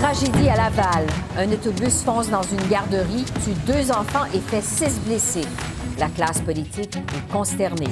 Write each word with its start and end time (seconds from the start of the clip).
Tragédie 0.00 0.48
à 0.48 0.56
Laval. 0.56 1.06
Un 1.36 1.50
autobus 1.50 2.02
fonce 2.04 2.30
dans 2.30 2.42
une 2.42 2.68
garderie, 2.68 3.24
tue 3.44 3.54
deux 3.66 3.90
enfants 3.90 4.26
et 4.32 4.38
fait 4.38 4.62
six 4.62 5.00
blessés. 5.00 5.46
La 5.98 6.06
classe 6.06 6.40
politique 6.40 6.96
est 6.96 7.32
consternée. 7.32 7.90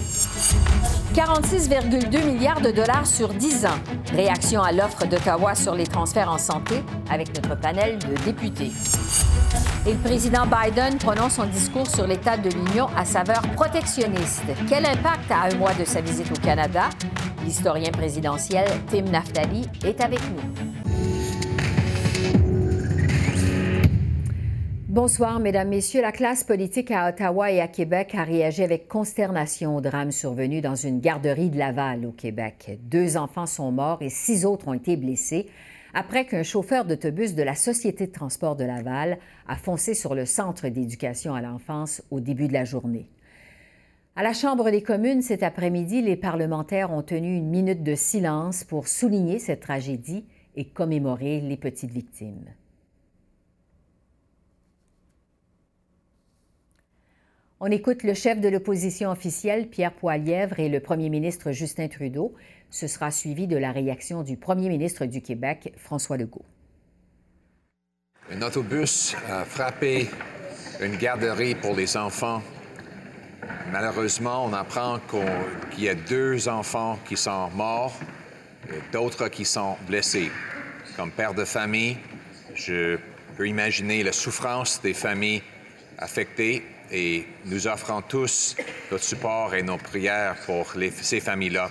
46,2 1.14 2.24
milliards 2.24 2.60
de 2.60 2.70
dollars 2.70 3.06
sur 3.06 3.28
10 3.30 3.66
ans. 3.66 3.78
Réaction 4.12 4.62
à 4.62 4.70
l'offre 4.70 5.04
d'Ottawa 5.06 5.56
sur 5.56 5.74
les 5.74 5.86
transferts 5.86 6.30
en 6.30 6.38
santé 6.38 6.76
avec 7.10 7.34
notre 7.34 7.58
panel 7.58 7.98
de 7.98 8.14
députés. 8.24 8.70
Et 9.84 9.92
le 9.92 9.98
président 9.98 10.46
Biden 10.46 10.98
prononce 10.98 11.34
son 11.34 11.46
discours 11.46 11.88
sur 11.88 12.06
l'état 12.06 12.36
de 12.36 12.50
l'Union 12.50 12.86
à 12.96 13.04
saveur 13.04 13.42
protectionniste. 13.56 14.44
Quel 14.68 14.86
impact 14.86 15.30
à 15.30 15.46
un 15.52 15.56
mois 15.56 15.74
de 15.74 15.84
sa 15.84 16.00
visite 16.00 16.30
au 16.30 16.40
Canada? 16.40 16.88
L'historien 17.44 17.90
présidentiel 17.90 18.68
Tim 18.90 19.10
Naftali 19.10 19.68
est 19.84 20.00
avec 20.00 20.20
nous. 20.30 20.75
Bonsoir, 24.96 25.40
Mesdames, 25.40 25.68
Messieurs. 25.68 26.00
La 26.00 26.10
classe 26.10 26.42
politique 26.42 26.90
à 26.90 27.10
Ottawa 27.10 27.52
et 27.52 27.60
à 27.60 27.68
Québec 27.68 28.14
a 28.14 28.24
réagi 28.24 28.62
avec 28.62 28.88
consternation 28.88 29.76
au 29.76 29.82
drame 29.82 30.10
survenu 30.10 30.62
dans 30.62 30.74
une 30.74 31.00
garderie 31.00 31.50
de 31.50 31.58
Laval, 31.58 32.06
au 32.06 32.12
Québec. 32.12 32.78
Deux 32.84 33.18
enfants 33.18 33.44
sont 33.44 33.70
morts 33.70 34.00
et 34.00 34.08
six 34.08 34.46
autres 34.46 34.68
ont 34.68 34.72
été 34.72 34.96
blessés 34.96 35.48
après 35.92 36.24
qu'un 36.24 36.42
chauffeur 36.42 36.86
d'autobus 36.86 37.34
de 37.34 37.42
la 37.42 37.54
Société 37.54 38.06
de 38.06 38.12
transport 38.12 38.56
de 38.56 38.64
Laval 38.64 39.18
a 39.46 39.56
foncé 39.56 39.92
sur 39.92 40.14
le 40.14 40.24
centre 40.24 40.66
d'éducation 40.70 41.34
à 41.34 41.42
l'enfance 41.42 42.02
au 42.10 42.20
début 42.20 42.48
de 42.48 42.54
la 42.54 42.64
journée. 42.64 43.10
À 44.16 44.22
la 44.22 44.32
Chambre 44.32 44.70
des 44.70 44.82
communes 44.82 45.20
cet 45.20 45.42
après-midi, 45.42 46.00
les 46.00 46.16
parlementaires 46.16 46.90
ont 46.90 47.02
tenu 47.02 47.36
une 47.36 47.50
minute 47.50 47.82
de 47.82 47.96
silence 47.96 48.64
pour 48.64 48.88
souligner 48.88 49.40
cette 49.40 49.60
tragédie 49.60 50.24
et 50.54 50.64
commémorer 50.64 51.42
les 51.42 51.58
petites 51.58 51.92
victimes. 51.92 52.46
On 57.58 57.70
écoute 57.70 58.02
le 58.02 58.12
chef 58.12 58.38
de 58.38 58.50
l'opposition 58.50 59.10
officielle, 59.10 59.66
Pierre 59.68 59.94
Poilièvre, 59.94 60.60
et 60.60 60.68
le 60.68 60.78
premier 60.78 61.08
ministre 61.08 61.52
Justin 61.52 61.88
Trudeau. 61.88 62.34
Ce 62.68 62.86
sera 62.86 63.10
suivi 63.10 63.46
de 63.46 63.56
la 63.56 63.72
réaction 63.72 64.22
du 64.22 64.36
premier 64.36 64.68
ministre 64.68 65.06
du 65.06 65.22
Québec, 65.22 65.72
François 65.78 66.18
Legault. 66.18 66.44
Un 68.30 68.42
autobus 68.42 69.16
a 69.30 69.46
frappé 69.46 70.06
une 70.82 70.96
garderie 70.96 71.54
pour 71.54 71.74
les 71.74 71.96
enfants. 71.96 72.42
Malheureusement, 73.72 74.44
on 74.44 74.52
apprend 74.52 74.98
qu'il 75.70 75.84
y 75.84 75.88
a 75.88 75.94
deux 75.94 76.48
enfants 76.48 76.98
qui 77.08 77.16
sont 77.16 77.48
morts 77.54 77.98
et 78.68 78.92
d'autres 78.92 79.28
qui 79.28 79.46
sont 79.46 79.76
blessés. 79.86 80.30
Comme 80.94 81.10
père 81.10 81.32
de 81.32 81.46
famille, 81.46 81.96
je 82.54 82.98
peux 83.38 83.48
imaginer 83.48 84.02
la 84.02 84.12
souffrance 84.12 84.82
des 84.82 84.92
familles 84.92 85.42
affectées 85.96 86.62
et 86.90 87.26
nous 87.44 87.66
offrons 87.66 88.02
tous 88.02 88.56
notre 88.90 89.04
support 89.04 89.54
et 89.54 89.62
nos 89.62 89.78
prières 89.78 90.36
pour 90.46 90.74
ces 91.02 91.20
familles-là. 91.20 91.70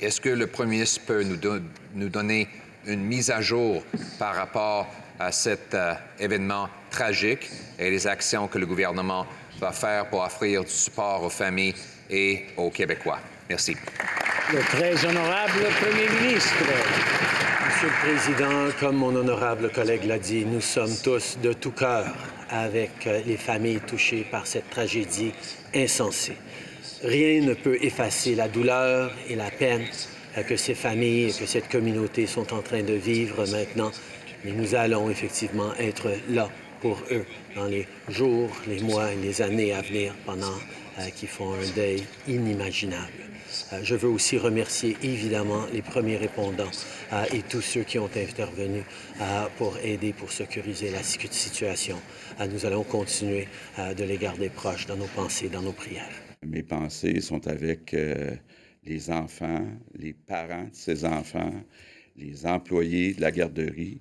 Est-ce 0.00 0.20
que 0.20 0.28
le 0.28 0.46
Premier 0.46 0.72
ministre 0.72 1.02
peut 1.06 1.22
nous, 1.22 2.08
donner 2.08 2.48
une 2.86 3.04
mise 3.04 3.30
à 3.30 3.40
jour 3.40 3.84
par 4.18 4.34
rapport 4.34 4.88
à 5.20 5.30
cet 5.30 5.74
euh, 5.74 5.94
événement 6.18 6.68
tragique 6.90 7.48
et 7.78 7.88
les 7.90 8.06
actions 8.06 8.48
que 8.48 8.58
le 8.58 8.66
gouvernement 8.66 9.26
va 9.60 9.70
faire 9.70 10.06
pour 10.06 10.24
offrir 10.24 10.64
du 10.64 10.70
support 10.70 11.22
aux 11.22 11.30
familles 11.30 11.74
et 12.10 12.46
aux 12.56 12.70
Québécois? 12.70 13.20
Merci. 13.48 13.76
Le 14.52 14.58
très 14.60 15.06
honorable 15.06 15.60
Premier 15.80 16.20
ministre. 16.20 16.54
Monsieur 17.64 17.88
le 17.88 18.16
Président, 18.16 18.78
comme 18.80 18.96
mon 18.96 19.14
honorable 19.14 19.70
collègue 19.70 20.04
l'a 20.04 20.18
dit, 20.18 20.44
nous 20.44 20.60
sommes 20.60 20.96
tous 21.04 21.38
de 21.40 21.52
tout 21.52 21.70
cœur 21.70 22.06
avec 22.52 23.06
euh, 23.06 23.20
les 23.26 23.36
familles 23.36 23.80
touchées 23.80 24.26
par 24.30 24.46
cette 24.46 24.68
tragédie 24.70 25.32
insensée. 25.74 26.36
Rien 27.02 27.40
ne 27.40 27.54
peut 27.54 27.78
effacer 27.82 28.34
la 28.34 28.48
douleur 28.48 29.12
et 29.28 29.34
la 29.34 29.50
peine 29.50 29.84
euh, 30.36 30.42
que 30.42 30.56
ces 30.56 30.74
familles 30.74 31.30
et 31.30 31.32
que 31.32 31.46
cette 31.46 31.68
communauté 31.68 32.26
sont 32.26 32.52
en 32.52 32.60
train 32.60 32.82
de 32.82 32.92
vivre 32.92 33.46
maintenant, 33.46 33.90
mais 34.44 34.52
nous 34.52 34.74
allons 34.74 35.10
effectivement 35.10 35.74
être 35.78 36.10
là 36.28 36.48
pour 36.80 37.02
eux 37.10 37.24
dans 37.56 37.66
les 37.66 37.86
jours, 38.08 38.50
les 38.68 38.80
mois 38.80 39.12
et 39.12 39.16
les 39.16 39.40
années 39.40 39.72
à 39.72 39.80
venir 39.80 40.14
pendant 40.26 40.58
euh, 40.98 41.08
qu'ils 41.16 41.28
font 41.28 41.54
un 41.54 41.74
deuil 41.74 42.02
inimaginable. 42.28 43.21
Euh, 43.72 43.80
je 43.82 43.94
veux 43.94 44.08
aussi 44.08 44.38
remercier 44.38 44.96
évidemment 45.02 45.66
les 45.72 45.82
premiers 45.82 46.16
répondants 46.16 46.70
euh, 47.12 47.24
et 47.32 47.42
tous 47.42 47.60
ceux 47.60 47.82
qui 47.82 47.98
ont 47.98 48.10
intervenu 48.16 48.82
euh, 49.20 49.46
pour 49.58 49.76
aider, 49.78 50.12
pour 50.12 50.30
sécuriser 50.30 50.90
la 50.90 51.02
situation. 51.02 51.96
Nous 52.50 52.66
allons 52.66 52.82
continuer 52.82 53.46
de 53.78 54.04
les 54.04 54.16
garder 54.16 54.48
proches 54.48 54.86
dans 54.86 54.96
nos 54.96 55.06
pensées, 55.06 55.48
dans 55.48 55.62
nos 55.62 55.72
prières. 55.72 56.08
Mes 56.44 56.62
pensées 56.62 57.20
sont 57.20 57.46
avec 57.46 57.94
les 58.84 59.10
enfants, 59.10 59.66
les 59.96 60.12
parents 60.12 60.64
de 60.64 60.74
ces 60.74 61.04
enfants, 61.04 61.52
les 62.16 62.46
employés 62.46 63.14
de 63.14 63.20
la 63.20 63.30
garderie, 63.30 64.00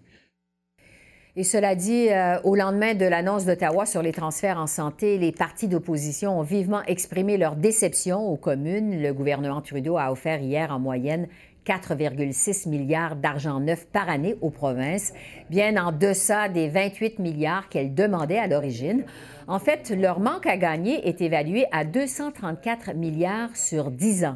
et 1.37 1.43
cela 1.45 1.75
dit, 1.75 2.09
euh, 2.09 2.39
au 2.43 2.55
lendemain 2.55 2.93
de 2.93 3.05
l'annonce 3.05 3.45
d'Ottawa 3.45 3.85
sur 3.85 4.01
les 4.01 4.11
transferts 4.11 4.57
en 4.57 4.67
santé, 4.67 5.17
les 5.17 5.31
partis 5.31 5.69
d'opposition 5.69 6.37
ont 6.37 6.43
vivement 6.43 6.83
exprimé 6.87 7.37
leur 7.37 7.55
déception 7.55 8.27
aux 8.27 8.35
communes. 8.35 9.01
Le 9.01 9.13
gouvernement 9.13 9.61
Trudeau 9.61 9.97
a 9.97 10.11
offert 10.11 10.41
hier 10.41 10.71
en 10.71 10.79
moyenne 10.79 11.27
4,6 11.65 12.67
milliards 12.67 13.15
d'argent 13.15 13.61
neuf 13.61 13.85
par 13.85 14.09
année 14.09 14.35
aux 14.41 14.49
provinces, 14.49 15.13
bien 15.49 15.77
en 15.77 15.93
deçà 15.93 16.49
des 16.49 16.67
28 16.67 17.19
milliards 17.19 17.69
qu'elles 17.69 17.93
demandaient 17.93 18.39
à 18.39 18.47
l'origine. 18.47 19.05
En 19.47 19.59
fait, 19.59 19.89
leur 19.89 20.19
manque 20.19 20.47
à 20.47 20.57
gagner 20.57 21.07
est 21.07 21.21
évalué 21.21 21.65
à 21.71 21.85
234 21.85 22.93
milliards 22.95 23.55
sur 23.55 23.89
10 23.89 24.25
ans. 24.25 24.35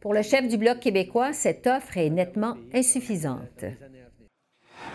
Pour 0.00 0.14
le 0.14 0.22
chef 0.22 0.48
du 0.48 0.56
Bloc 0.56 0.80
québécois, 0.80 1.32
cette 1.32 1.66
offre 1.68 1.96
est 1.96 2.10
nettement 2.10 2.56
insuffisante. 2.74 3.64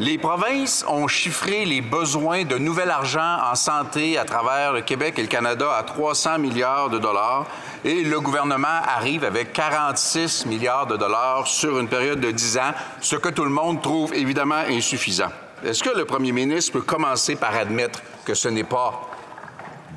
Les 0.01 0.17
provinces 0.17 0.85
ont 0.87 1.09
chiffré 1.09 1.65
les 1.65 1.81
besoins 1.81 2.45
de 2.45 2.57
nouvel 2.57 2.89
argent 2.89 3.37
en 3.51 3.55
santé 3.55 4.17
à 4.17 4.23
travers 4.23 4.71
le 4.71 4.79
Québec 4.79 5.15
et 5.19 5.21
le 5.23 5.27
Canada 5.27 5.73
à 5.77 5.83
300 5.83 6.39
milliards 6.39 6.89
de 6.89 6.99
dollars 6.99 7.45
et 7.83 8.05
le 8.05 8.21
gouvernement 8.21 8.67
arrive 8.88 9.25
avec 9.25 9.51
46 9.51 10.45
milliards 10.45 10.88
de 10.88 10.95
dollars 10.95 11.47
sur 11.47 11.79
une 11.79 11.89
période 11.89 12.21
de 12.21 12.31
10 12.31 12.57
ans, 12.59 12.71
ce 13.01 13.17
que 13.17 13.27
tout 13.27 13.43
le 13.43 13.49
monde 13.49 13.81
trouve 13.81 14.13
évidemment 14.13 14.63
insuffisant. 14.69 15.31
Est-ce 15.65 15.83
que 15.83 15.97
le 15.97 16.05
premier 16.05 16.31
ministre 16.31 16.71
peut 16.71 16.81
commencer 16.81 17.35
par 17.35 17.53
admettre 17.53 18.01
que 18.23 18.33
ce 18.33 18.47
n'est 18.47 18.63
pas 18.63 19.08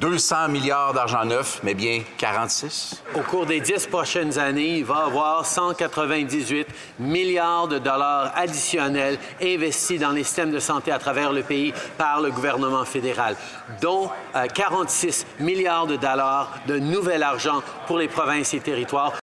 200 0.03 0.49
milliards 0.49 0.93
d'argent 0.93 1.25
neuf, 1.25 1.61
mais 1.63 1.75
bien 1.75 2.03
46. 2.19 3.05
Au 3.15 3.21
cours 3.21 3.47
des 3.47 3.61
dix 3.61 3.87
prochaines 3.87 4.37
années, 4.37 4.79
il 4.79 4.85
va 4.85 5.05
y 5.05 5.11
avoir 5.11 5.47
198 5.47 6.67
milliards 6.99 7.69
de 7.69 7.79
dollars 7.79 8.33
additionnels 8.35 9.17
investis 9.41 10.01
dans 10.01 10.11
les 10.11 10.25
systèmes 10.25 10.51
de 10.51 10.59
santé 10.59 10.91
à 10.91 10.99
travers 10.99 11.33
le 11.33 11.45
pays 11.45 11.73
par 11.97 12.21
le 12.21 12.33
gouvernement 12.33 12.85
fédéral, 12.85 13.37
dont 13.81 14.11
46 14.53 15.25
euh, 15.41 15.45
milliards 15.45 15.87
de 15.87 15.95
dollars 15.95 16.59
de 16.67 16.81
nouvel 16.81 17.23
argent 17.23 17.63
pour 17.87 17.99
les 17.99 18.09
provinces 18.09 18.55
et 18.55 18.61
territoires. 18.61 19.21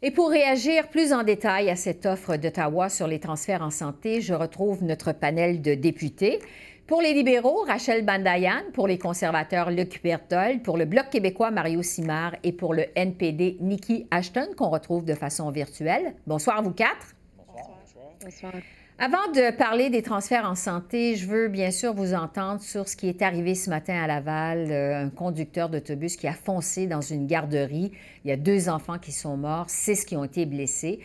Et 0.00 0.12
pour 0.12 0.30
réagir 0.30 0.88
plus 0.88 1.12
en 1.12 1.24
détail 1.24 1.68
à 1.68 1.76
cette 1.76 2.06
offre 2.06 2.36
d'Ottawa 2.36 2.88
sur 2.88 3.06
les 3.06 3.20
transferts 3.20 3.62
en 3.62 3.70
santé, 3.70 4.22
je 4.22 4.32
retrouve 4.32 4.82
notre 4.82 5.12
panel 5.12 5.60
de 5.60 5.74
députés. 5.74 6.40
Pour 6.86 7.02
les 7.02 7.14
libéraux, 7.14 7.64
Rachel 7.66 8.04
Bandayan. 8.04 8.62
Pour 8.72 8.86
les 8.86 8.96
conservateurs, 8.96 9.72
Luc 9.72 10.00
Berthold. 10.04 10.62
Pour 10.62 10.78
le 10.78 10.84
Bloc 10.84 11.10
québécois, 11.10 11.50
Mario 11.50 11.82
Simard. 11.82 12.36
Et 12.44 12.52
pour 12.52 12.74
le 12.74 12.84
NPD, 12.94 13.56
Nikki 13.60 14.06
Ashton, 14.12 14.50
qu'on 14.56 14.70
retrouve 14.70 15.04
de 15.04 15.14
façon 15.14 15.50
virtuelle. 15.50 16.14
Bonsoir, 16.28 16.62
vous 16.62 16.70
quatre. 16.70 17.16
Bonsoir. 17.36 18.12
Bonsoir. 18.22 18.52
Avant 19.00 19.32
de 19.34 19.54
parler 19.56 19.90
des 19.90 20.02
transferts 20.02 20.48
en 20.48 20.54
santé, 20.54 21.16
je 21.16 21.26
veux 21.26 21.48
bien 21.48 21.72
sûr 21.72 21.92
vous 21.92 22.14
entendre 22.14 22.60
sur 22.60 22.88
ce 22.88 22.96
qui 22.96 23.08
est 23.08 23.20
arrivé 23.20 23.56
ce 23.56 23.68
matin 23.68 24.00
à 24.00 24.06
Laval, 24.06 24.70
euh, 24.70 25.04
un 25.06 25.10
conducteur 25.10 25.68
d'autobus 25.68 26.16
qui 26.16 26.28
a 26.28 26.34
foncé 26.34 26.86
dans 26.86 27.00
une 27.00 27.26
garderie. 27.26 27.90
Il 28.24 28.28
y 28.28 28.32
a 28.32 28.36
deux 28.36 28.68
enfants 28.68 28.98
qui 28.98 29.10
sont 29.10 29.36
morts, 29.36 29.68
six 29.68 30.04
qui 30.04 30.16
ont 30.16 30.24
été 30.24 30.46
blessés. 30.46 31.00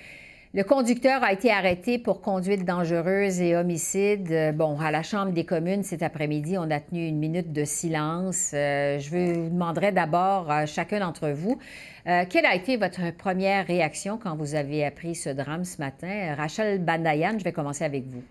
Le 0.53 0.65
conducteur 0.65 1.24
a 1.24 1.31
été 1.31 1.50
arrêté 1.50 1.98
pour 1.98 2.19
conduite 2.19 2.65
dangereuse 2.65 3.39
et 3.39 3.56
homicide. 3.56 4.30
Euh, 4.33 4.51
bon, 4.51 4.77
à 4.81 4.92
la 4.92 5.01
Chambre 5.01 5.31
des 5.31 5.45
communes 5.45 5.81
cet 5.81 6.03
après-midi, 6.03 6.57
on 6.57 6.69
a 6.69 6.81
tenu 6.81 7.07
une 7.07 7.19
minute 7.19 7.53
de 7.53 7.63
silence. 7.63 8.51
Euh, 8.53 9.00
je 9.00 9.09
vous 9.09 9.50
demanderai 9.50 9.94
d'abord 9.94 10.51
à 10.51 10.65
chacun 10.65 11.00
d'entre 11.00 11.30
vous, 11.30 11.57
euh, 12.06 12.25
quelle 12.30 12.45
a 12.45 12.53
été 12.53 12.75
votre 12.75 13.15
première 13.15 13.65
réaction 13.65 14.19
quand 14.21 14.36
vous 14.36 14.53
avez 14.53 14.83
appris 14.83 15.15
ce 15.15 15.30
drame 15.30 15.63
ce 15.63 15.77
matin? 15.77 16.36
Rachel 16.36 16.83
Bandayan, 16.83 17.39
je 17.39 17.45
vais 17.45 17.54
commencer 17.54 17.86
avec 17.86 18.04
vous. 18.07 18.24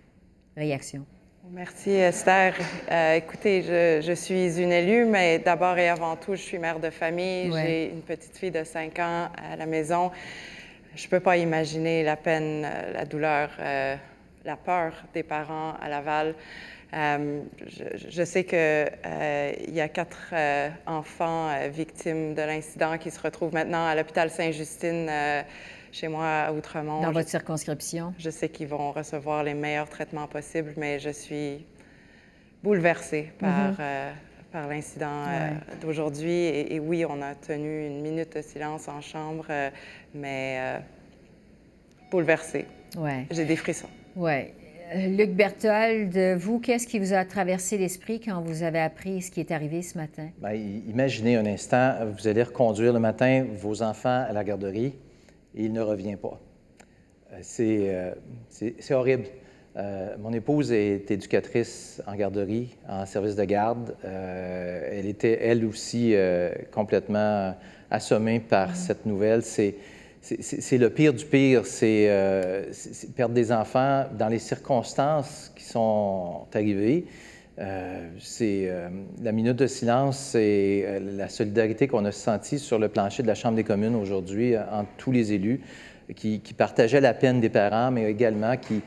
Réaction. 0.58 1.06
Merci 1.52 1.92
Esther. 1.92 2.52
écoutez, 3.16 3.62
je, 4.02 4.12
suis 4.12 4.60
une 4.60 4.72
élue, 4.72 5.06
mais 5.06 5.38
d'abord 5.38 5.78
et 5.78 5.88
avant 5.88 6.16
tout, 6.16 6.34
je 6.34 6.42
suis 6.42 6.58
mère 6.58 6.80
de 6.80 6.90
famille. 6.90 7.50
J'ai 7.50 7.86
une 7.86 8.02
petite 8.02 8.36
fille 8.36 8.50
de 8.50 8.62
5 8.62 8.98
ans 8.98 9.28
à 9.52 9.56
la 9.56 9.64
maison. 9.64 10.10
Je 10.94 11.04
ne 11.06 11.10
peux 11.10 11.20
pas 11.20 11.36
imaginer 11.36 12.02
la 12.02 12.16
peine, 12.16 12.64
euh, 12.64 12.92
la 12.92 13.04
douleur, 13.04 13.50
euh, 13.60 13.96
la 14.44 14.56
peur 14.56 14.92
des 15.14 15.22
parents 15.22 15.74
à 15.80 15.88
Laval. 15.88 16.34
Euh, 16.92 17.42
je, 18.08 18.24
sais 18.24 18.42
qu'il 18.42 19.74
y 19.74 19.80
a 19.80 19.88
quatre 19.88 20.34
enfants 20.86 21.50
victimes 21.68 22.34
de 22.34 22.42
l'incident 22.42 22.98
qui 22.98 23.12
se 23.12 23.20
retrouvent 23.20 23.54
maintenant 23.54 23.86
à 23.86 23.94
l'hôpital 23.94 24.28
Saint-Justine 24.28 25.08
chez 25.92 26.08
moi 26.08 26.26
à 26.26 26.52
Outremont. 26.52 27.00
Dans 27.00 27.12
votre 27.12 27.28
circonscription? 27.28 28.12
Je 28.18 28.30
sais 28.30 28.48
qu'ils 28.48 28.66
vont 28.66 28.90
recevoir 28.90 29.44
les 29.44 29.54
meilleurs 29.54 29.88
traitements 29.88 30.26
possibles, 30.26 30.74
mais 30.76 30.98
je 30.98 31.10
suis 31.10 31.64
bouleversée 32.64 33.30
par, 33.38 33.74
mm-hmm 33.74 34.12
par 34.50 34.68
l'incident 34.68 35.24
euh, 35.28 35.50
d'aujourd'hui. 35.80 36.32
Et, 36.32 36.80
oui, 36.80 37.04
on 37.04 37.22
a 37.22 37.34
tenu 37.34 37.86
une 37.86 38.02
minute 38.02 38.36
de 38.36 38.42
silence 38.42 38.88
en 38.88 39.00
chambre, 39.00 39.46
euh, 39.50 39.70
mais 40.14 40.58
euh, 40.58 40.78
bouleversée. 42.10 42.66
Ouais. 42.96 43.26
J'ai 43.30 43.44
des 43.44 43.56
frissons. 43.56 43.88
Oui. 44.16 44.52
Luc 44.92 45.30
Berthold, 45.30 46.36
vous, 46.36 46.58
qu'est-ce 46.58 46.88
qui 46.88 46.98
vous 46.98 47.12
a 47.12 47.24
traversé 47.24 47.78
l'esprit 47.78 48.20
quand 48.20 48.40
vous 48.40 48.64
avez 48.64 48.80
appris 48.80 49.22
ce 49.22 49.30
qui 49.30 49.38
est 49.38 49.52
arrivé 49.52 49.82
ce 49.82 49.96
matin? 49.96 50.30
Bien, 50.38 50.52
imaginez 50.52 51.36
un 51.36 51.46
instant, 51.46 51.94
vous 52.06 52.26
allez 52.26 52.42
reconduire 52.42 52.92
le 52.92 52.98
matin 52.98 53.46
vos 53.54 53.82
enfants 53.82 54.24
à 54.28 54.32
la 54.32 54.42
garderie 54.42 54.94
et 55.54 55.64
il 55.64 55.72
ne 55.72 55.80
revient 55.80 56.16
pas. 56.16 56.40
C'est 57.40 57.94
horrible. 58.90 59.26
Euh, 59.76 60.16
mon 60.18 60.32
épouse 60.32 60.72
est 60.72 61.10
éducatrice 61.10 62.02
en 62.06 62.16
garderie, 62.16 62.76
en 62.88 63.06
service 63.06 63.36
de 63.36 63.44
garde. 63.44 63.94
Euh, 64.04 64.88
elle 64.92 65.06
était, 65.06 65.38
elle 65.42 65.64
aussi, 65.64 66.12
euh, 66.14 66.50
complètement 66.72 67.54
assommée 67.90 68.40
par 68.40 68.74
cette 68.74 69.06
nouvelle. 69.06 69.42
C'est, 69.42 69.76
le 70.78 70.88
pire 70.88 71.14
du 71.14 71.24
pire, 71.24 71.66
c'est, 71.66 72.10
perdre 73.16 73.34
des 73.34 73.52
enfants 73.52 74.06
dans 74.18 74.28
les 74.28 74.38
circonstances 74.38 75.52
qui 75.56 75.64
sont 75.64 76.46
arrivées. 76.52 77.06
c'est 78.18 78.70
la 79.22 79.32
minute 79.32 79.56
de 79.56 79.66
silence 79.66 80.34
et 80.34 80.84
la 81.16 81.28
solidarité 81.28 81.88
qu'on 81.88 82.04
a 82.04 82.12
sentie 82.12 82.58
sur 82.58 82.78
le 82.78 82.88
plancher 82.88 83.22
de 83.22 83.28
la 83.28 83.34
Chambre 83.34 83.56
des 83.56 83.64
communes 83.64 83.94
aujourd'hui 83.94 84.58
entre 84.58 84.90
tous 84.98 85.10
les 85.10 85.32
élus 85.32 85.60
qui, 86.14 86.40
qui 86.40 86.52
partageaient 86.52 87.00
la 87.00 87.14
peine 87.14 87.40
des 87.40 87.48
parents, 87.48 87.90
mais 87.90 88.10
également 88.10 88.56
qui, 88.58 88.82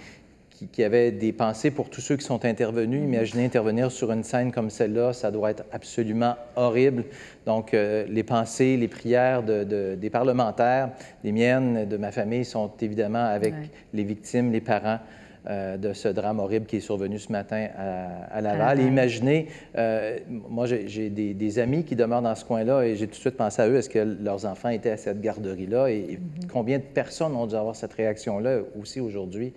qui, 0.72 0.84
avait 0.84 1.12
des 1.12 1.32
pensées 1.32 1.72
pour 1.72 1.90
tous 1.90 2.02
ceux 2.02 2.18
qui 2.18 2.26
sont 2.26 2.46
intervenus. 2.46 3.02
Mm-hmm. 3.02 3.14
Imaginez 3.14 3.46
intervenir 3.46 3.92
sur 3.92 4.12
une 4.12 4.24
scène 4.24 4.52
comme 4.52 4.70
celle-là, 4.70 5.14
ça 5.14 5.32
doit 5.32 5.52
être 5.52 5.64
absolument 5.72 6.36
horrible. 6.56 7.06
Donc, 7.46 7.74
euh, 7.74 8.06
les 8.08 8.24
pensées, 8.24 8.78
les 8.78 8.88
prières 8.88 9.44
de, 9.44 9.96
des 9.96 10.10
parlementaires, 10.10 10.90
les 11.24 11.32
miennes, 11.32 11.86
de 11.88 11.98
ma 11.98 12.12
famille, 12.12 12.46
sont 12.46 12.72
évidemment 12.82 13.26
avec 13.26 13.54
les 13.94 14.04
victimes, 14.04 14.52
les 14.52 14.62
parents. 14.62 15.00
Euh, 15.46 15.76
de 15.76 15.92
ce 15.92 16.08
drame 16.08 16.40
horrible 16.40 16.66
qui 16.66 16.78
est 16.78 16.80
survenu 16.80 17.20
ce 17.20 17.30
matin 17.30 17.68
à, 18.32 18.40
Laval. 18.40 18.80
Et 18.80 18.86
imaginez, 18.86 19.50
euh, 19.78 20.18
moi 20.30 20.66
j'ai 20.66 21.10
des, 21.10 21.60
amis 21.60 21.84
qui 21.84 21.98
demeurent 21.98 22.22
dans 22.22 22.36
ce 22.36 22.46
coin-là 22.46 22.84
et 22.84 22.96
j'ai 22.96 23.08
tout 23.08 23.16
de 23.16 23.20
suite 23.20 23.36
pensé 23.36 23.62
à 23.62 23.68
eux, 23.68 23.76
est-ce 23.76 23.90
que 23.90 24.00
leurs 24.00 24.46
enfants 24.46 24.70
étaient 24.70 24.92
à 24.92 24.96
cette 24.96 25.20
garderie-là? 25.20 25.90
Et, 25.90 26.00
mm-hmm. 26.00 26.48
combien 26.50 26.78
de 26.78 26.84
personnes 26.84 27.36
ont 27.36 27.46
dû 27.46 27.56
avoir 27.56 27.76
cette 27.76 27.92
réaction-là 27.92 28.60
aussi 28.80 29.02
aujourd'hui? 29.02 29.52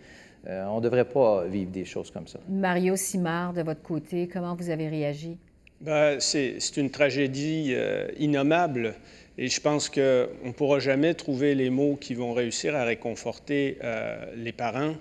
Euh, 0.48 0.64
on 0.66 0.76
ne 0.76 0.82
devrait 0.82 1.04
pas 1.04 1.44
vivre 1.44 1.70
des 1.70 1.84
choses 1.84 2.10
comme 2.10 2.26
ça. 2.26 2.38
Mario 2.48 2.96
Simard, 2.96 3.52
de 3.52 3.62
votre 3.62 3.82
côté, 3.82 4.28
comment 4.28 4.54
vous 4.54 4.70
avez 4.70 4.88
réagi? 4.88 5.36
Ben, 5.80 6.20
c'est 6.20 6.76
une 6.76 6.90
tragédie 6.90 7.72
euh, 7.74 8.08
innommable 8.18 8.94
et 9.36 9.48
je 9.48 9.60
pense 9.60 9.90
qu'on 9.90 10.00
ne 10.00 10.52
pourra 10.56 10.78
jamais 10.78 11.14
trouver 11.14 11.54
les 11.54 11.68
mots 11.68 11.96
qui 11.96 12.14
vont 12.14 12.32
réussir 12.32 12.74
à 12.74 12.84
réconforter 12.84 13.78
euh, 13.82 14.24
les 14.36 14.52
parents 14.52 14.94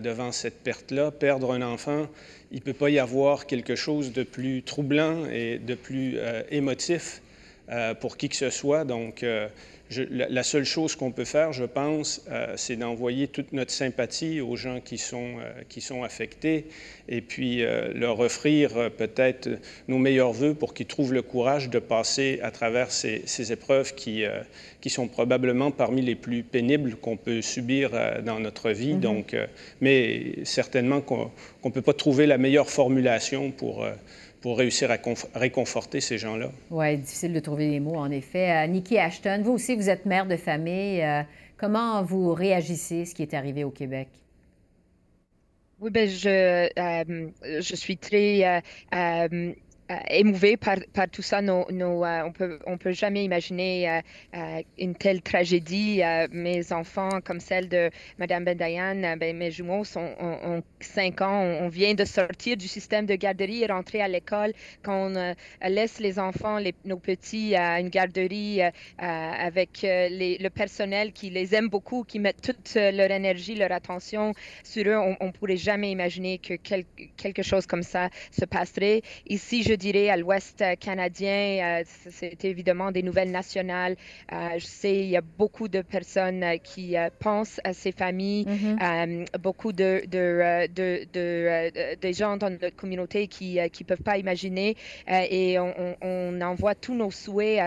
devant 0.00 0.32
cette 0.32 0.62
perte-là. 0.62 1.10
Perdre 1.10 1.52
un 1.52 1.60
enfant, 1.60 2.06
il 2.50 2.60
ne 2.60 2.62
peut 2.62 2.72
pas 2.72 2.88
y 2.88 2.98
avoir 2.98 3.44
quelque 3.44 3.74
chose 3.74 4.10
de 4.14 4.22
plus 4.22 4.62
troublant 4.62 5.26
et 5.26 5.58
de 5.58 5.74
plus 5.74 6.16
émotif 6.50 7.20
pour 8.00 8.16
qui 8.16 8.28
que 8.28 8.36
ce 8.36 8.50
soit. 8.50 8.84
Donc, 8.84 9.24
la, 10.10 10.42
seule 10.42 10.64
chose 10.64 10.96
qu'on 10.96 11.12
peut 11.12 11.24
faire, 11.24 11.52
je 11.52 11.64
pense, 11.64 12.22
euh, 12.30 12.54
c'est 12.56 12.76
d'envoyer 12.76 13.28
toute 13.28 13.52
notre 13.52 13.70
sympathie 13.70 14.40
aux 14.40 14.56
gens 14.56 14.80
qui 14.80 14.98
sont, 14.98 15.36
euh, 15.38 15.62
qui 15.68 15.80
sont 15.80 16.02
affectés 16.02 16.66
et 17.08 17.20
puis 17.20 17.62
euh, 17.62 17.92
leur 17.94 18.18
offrir 18.18 18.90
peut-être 18.96 19.48
nos 19.86 19.98
meilleurs 19.98 20.32
voeux 20.32 20.54
pour 20.54 20.74
qu'ils 20.74 20.86
trouvent 20.86 21.12
le 21.12 21.22
courage 21.22 21.70
de 21.70 21.78
passer 21.78 22.40
à 22.42 22.50
travers 22.50 22.90
ces, 22.90 23.22
ces 23.26 23.52
épreuves 23.52 23.94
qui, 23.94 24.24
qui 24.80 24.90
sont 24.90 25.06
probablement 25.06 25.70
parmi 25.70 26.02
les 26.02 26.16
plus 26.16 26.42
pénibles 26.42 26.96
qu'on 26.96 27.16
peut 27.16 27.40
subir 27.40 27.90
dans 28.24 28.40
notre 28.40 28.70
vie. 28.70 28.94
Mm-hmm. 28.94 29.00
Donc, 29.00 29.36
mais 29.80 30.44
certainement 30.44 31.00
qu'on 31.00 31.30
ne 31.64 31.70
peut 31.70 31.82
pas 31.82 31.92
trouver 31.92 32.26
la 32.26 32.38
meilleure 32.38 32.70
formulation 32.70 33.52
pour 33.52 33.86
pour 34.46 34.58
réussir 34.58 34.92
à 34.92 34.98
réconforter 35.34 36.00
ces 36.00 36.18
gens-là. 36.18 36.52
Oui, 36.70 36.96
difficile 36.98 37.32
de 37.32 37.40
trouver 37.40 37.68
les 37.68 37.80
mots, 37.80 37.96
en 37.96 38.12
effet. 38.12 38.52
Euh, 38.52 38.68
Nikki 38.68 38.96
Ashton, 38.96 39.40
vous 39.42 39.50
aussi, 39.50 39.74
vous 39.74 39.90
êtes 39.90 40.06
mère 40.06 40.24
de 40.24 40.36
famille. 40.36 41.02
Euh, 41.02 41.22
comment 41.56 42.00
vous 42.04 42.32
réagissez 42.32 43.00
à 43.00 43.04
ce 43.06 43.12
qui 43.16 43.22
est 43.22 43.34
arrivé 43.34 43.64
au 43.64 43.72
Québec? 43.72 44.06
Oui, 45.80 45.90
ben 45.90 46.08
je, 46.08 46.68
euh, 46.78 47.28
je 47.42 47.74
suis 47.74 47.96
très 47.96 48.62
euh, 48.94 49.52
émouvé 50.10 50.56
par, 50.56 50.76
par, 50.92 51.08
tout 51.08 51.22
ça. 51.22 51.40
Nos, 51.40 51.70
nos, 51.70 52.04
euh, 52.04 52.22
on 52.24 52.32
peut, 52.32 52.58
on 52.66 52.76
peut 52.76 52.92
jamais 52.92 53.24
imaginer 53.24 54.02
euh, 54.34 54.62
une 54.78 54.94
telle 54.94 55.22
tragédie. 55.22 56.02
mes 56.30 56.72
enfants, 56.72 57.20
comme 57.24 57.40
celle 57.40 57.68
de 57.68 57.90
Madame 58.18 58.44
Bendayan, 58.44 59.16
ben, 59.16 59.36
mes 59.36 59.50
jumeaux 59.50 59.84
sont, 59.84 60.10
ont, 60.20 60.62
5 60.80 61.20
ans. 61.22 61.40
On, 61.40 61.68
vient 61.68 61.94
de 61.94 62.04
sortir 62.04 62.56
du 62.56 62.68
système 62.68 63.06
de 63.06 63.14
garderie 63.14 63.62
et 63.62 63.66
rentrer 63.66 64.00
à 64.00 64.08
l'école. 64.08 64.52
Quand 64.82 65.10
on 65.10 65.34
laisse 65.68 65.98
les 66.00 66.18
enfants, 66.18 66.58
nos 66.84 66.98
petits, 66.98 67.54
à 67.54 67.80
une 67.80 67.88
garderie 67.88 68.60
avec 68.98 69.80
le 69.82 70.48
personnel 70.48 71.12
qui 71.12 71.30
les 71.30 71.54
aime 71.54 71.68
beaucoup, 71.68 72.04
qui 72.04 72.18
met 72.18 72.32
toute 72.32 72.74
leur 72.74 73.10
énergie, 73.10 73.54
leur 73.54 73.72
attention 73.72 74.32
sur 74.62 74.86
eux, 74.86 74.96
on 74.96 75.26
ne 75.26 75.32
pourrait 75.32 75.56
jamais 75.56 75.90
imaginer 75.90 76.38
que 76.38 76.54
quelque 77.16 77.42
chose 77.42 77.66
comme 77.66 77.82
ça 77.82 78.10
se 78.30 78.44
passerait. 78.44 79.02
Ici, 79.28 79.62
je 79.62 79.75
dirais, 79.76 80.08
à 80.08 80.16
l'Ouest 80.16 80.64
canadien. 80.80 81.80
Euh, 81.80 81.84
c'est 82.10 82.44
évidemment 82.44 82.92
des 82.92 83.02
nouvelles 83.02 83.30
nationales. 83.30 83.96
Euh, 84.32 84.58
je 84.58 84.64
sais, 84.64 84.98
il 84.98 85.08
y 85.08 85.16
a 85.16 85.20
beaucoup 85.20 85.68
de 85.68 85.82
personnes 85.82 86.42
euh, 86.42 86.56
qui 86.58 86.96
pensent 87.20 87.60
à 87.64 87.72
ces 87.72 87.92
familles, 87.92 88.44
mm-hmm. 88.44 89.38
beaucoup 89.38 89.72
de, 89.72 90.02
de, 90.06 90.66
de, 90.74 91.96
de, 91.96 92.12
gens 92.12 92.36
dans 92.36 92.50
notre 92.50 92.76
communauté 92.76 93.26
qui 93.26 93.56
ne 93.56 93.84
peuvent 93.84 94.02
pas 94.02 94.18
imaginer. 94.18 94.76
et 95.08 95.58
on, 95.58 96.40
envoie 96.40 96.74
tous 96.74 96.94
nos 96.94 97.10
souhaits 97.10 97.60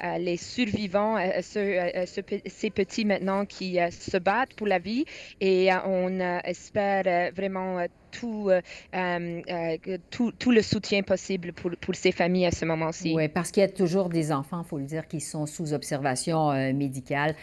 à, 0.00 0.18
les 0.18 0.36
survivants, 0.36 1.16
à, 1.16 1.42
ces 1.42 2.70
petits 2.70 3.04
maintenant 3.04 3.44
qui 3.46 3.78
se 3.90 4.16
battent 4.18 4.54
pour 4.54 4.66
la 4.66 4.78
vie. 4.78 5.04
Et 5.40 5.70
on 5.86 6.20
espère 6.44 7.32
vraiment 7.32 7.86
tout, 8.10 8.48
euh, 8.48 8.60
euh, 8.94 9.40
euh, 9.50 9.98
tout, 10.10 10.32
tout, 10.32 10.50
le 10.50 10.62
soutien 10.62 11.02
possible 11.02 11.52
pour, 11.52 11.70
pour 11.80 11.94
ces 11.94 12.12
familles 12.12 12.46
à 12.46 12.50
ce 12.50 12.64
moment-ci. 12.64 13.12
Oui, 13.14 13.28
parce 13.28 13.50
qu'il 13.50 13.62
y 13.62 13.64
a 13.64 13.68
toujours 13.68 14.08
des 14.08 14.32
enfants, 14.32 14.62
il 14.64 14.68
faut 14.68 14.78
le 14.78 14.84
dire, 14.84 15.06
qui 15.08 15.20
sont 15.20 15.46
sous 15.46 15.72
observation 15.72 16.72
médicale. 16.72 17.34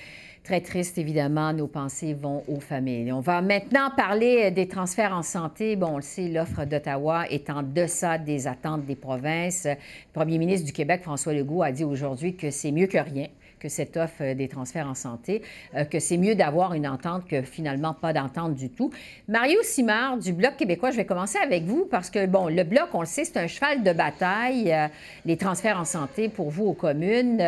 Très 0.44 0.62
triste, 0.62 0.98
évidemment, 0.98 1.52
nos 1.52 1.68
pensées 1.68 2.14
vont 2.14 2.42
aux 2.48 2.62
familles. 2.62 3.12
On 3.12 3.20
va 3.20 3.42
maintenant 3.42 3.92
parler 3.98 4.50
des 4.52 4.68
transferts 4.68 5.14
en 5.14 5.22
santé. 5.22 5.76
Bon, 5.76 5.88
on 5.94 5.96
le 5.98 6.02
sait, 6.02 6.30
l'offre 6.30 6.64
d'Ottawa 6.64 7.30
est 7.30 7.50
en 7.50 7.64
deçà 7.64 8.18
des 8.18 8.48
attentes 8.48 8.86
des 8.86 8.96
provinces. 8.96 9.66
Le 9.66 9.76
premier 10.14 10.38
ministre 10.38 10.66
du 10.66 10.72
Québec, 10.72 11.02
François 11.04 11.34
Legault, 11.34 11.64
a 11.64 11.74
dit 11.74 11.84
aujourd'hui 11.84 12.38
que 12.38 12.50
c'est 12.50 12.72
mieux 12.72 12.88
que 12.88 12.98
rien 12.98 13.28
que 13.60 13.70
cette 13.70 13.98
offre 13.98 14.22
euh, 14.22 14.34
des 14.34 14.48
transferts 14.48 14.88
en 14.88 14.94
santé, 14.94 15.42
euh, 15.76 15.86
que 15.86 16.00
c'est 16.00 16.18
mieux 16.18 16.36
d'avoir 16.36 16.74
une 16.74 16.88
entente 16.88 17.28
que 17.28 17.42
finalement 17.42 17.94
pas 17.94 18.14
d'entente 18.14 18.56
du 18.56 18.70
tout. 18.70 18.92
Mario 19.28 19.60
Simard 19.64 20.18
du 20.18 20.34
Bloc 20.34 20.58
québécois, 20.58 20.92
je 20.92 20.98
vais 20.98 21.06
commencer 21.06 21.38
avec 21.40 21.64
vous 21.64 21.86
parce 21.90 22.10
que, 22.10 22.26
bon, 22.26 22.48
le 22.48 22.64
Bloc, 22.64 22.90
on 22.94 23.02
le 23.02 23.06
sait, 23.06 23.26
c'est 23.26 23.38
un 23.38 23.48
cheval 23.48 23.84
de 23.84 23.94
bataille, 23.94 24.72
euh, 24.72 24.88
les 25.26 25.38
transferts 25.38 25.80
en 25.80 25.86
santé 25.86 26.30
pour 26.30 26.50
vous 26.50 26.66
aux 26.66 26.74
communes. 26.74 27.42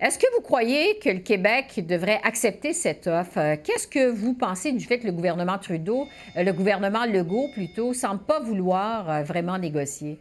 Est-ce 0.00 0.18
que 0.18 0.26
vous 0.36 0.42
croyez 0.42 0.98
que 1.00 1.08
le 1.08 1.18
Québec 1.18 1.84
devrait 1.86 2.20
accepter 2.22 2.72
cette 2.72 3.08
offre? 3.08 3.56
Qu'est-ce 3.64 3.88
que 3.88 4.08
vous 4.08 4.32
pensez 4.32 4.70
du 4.72 4.84
fait 4.84 5.00
que 5.00 5.06
le 5.06 5.12
gouvernement 5.12 5.58
Trudeau, 5.58 6.06
le 6.36 6.52
gouvernement 6.52 7.04
Legault 7.04 7.48
plutôt, 7.52 7.92
semble 7.92 8.20
pas 8.20 8.38
vouloir 8.38 9.24
vraiment 9.24 9.58
négocier? 9.58 10.18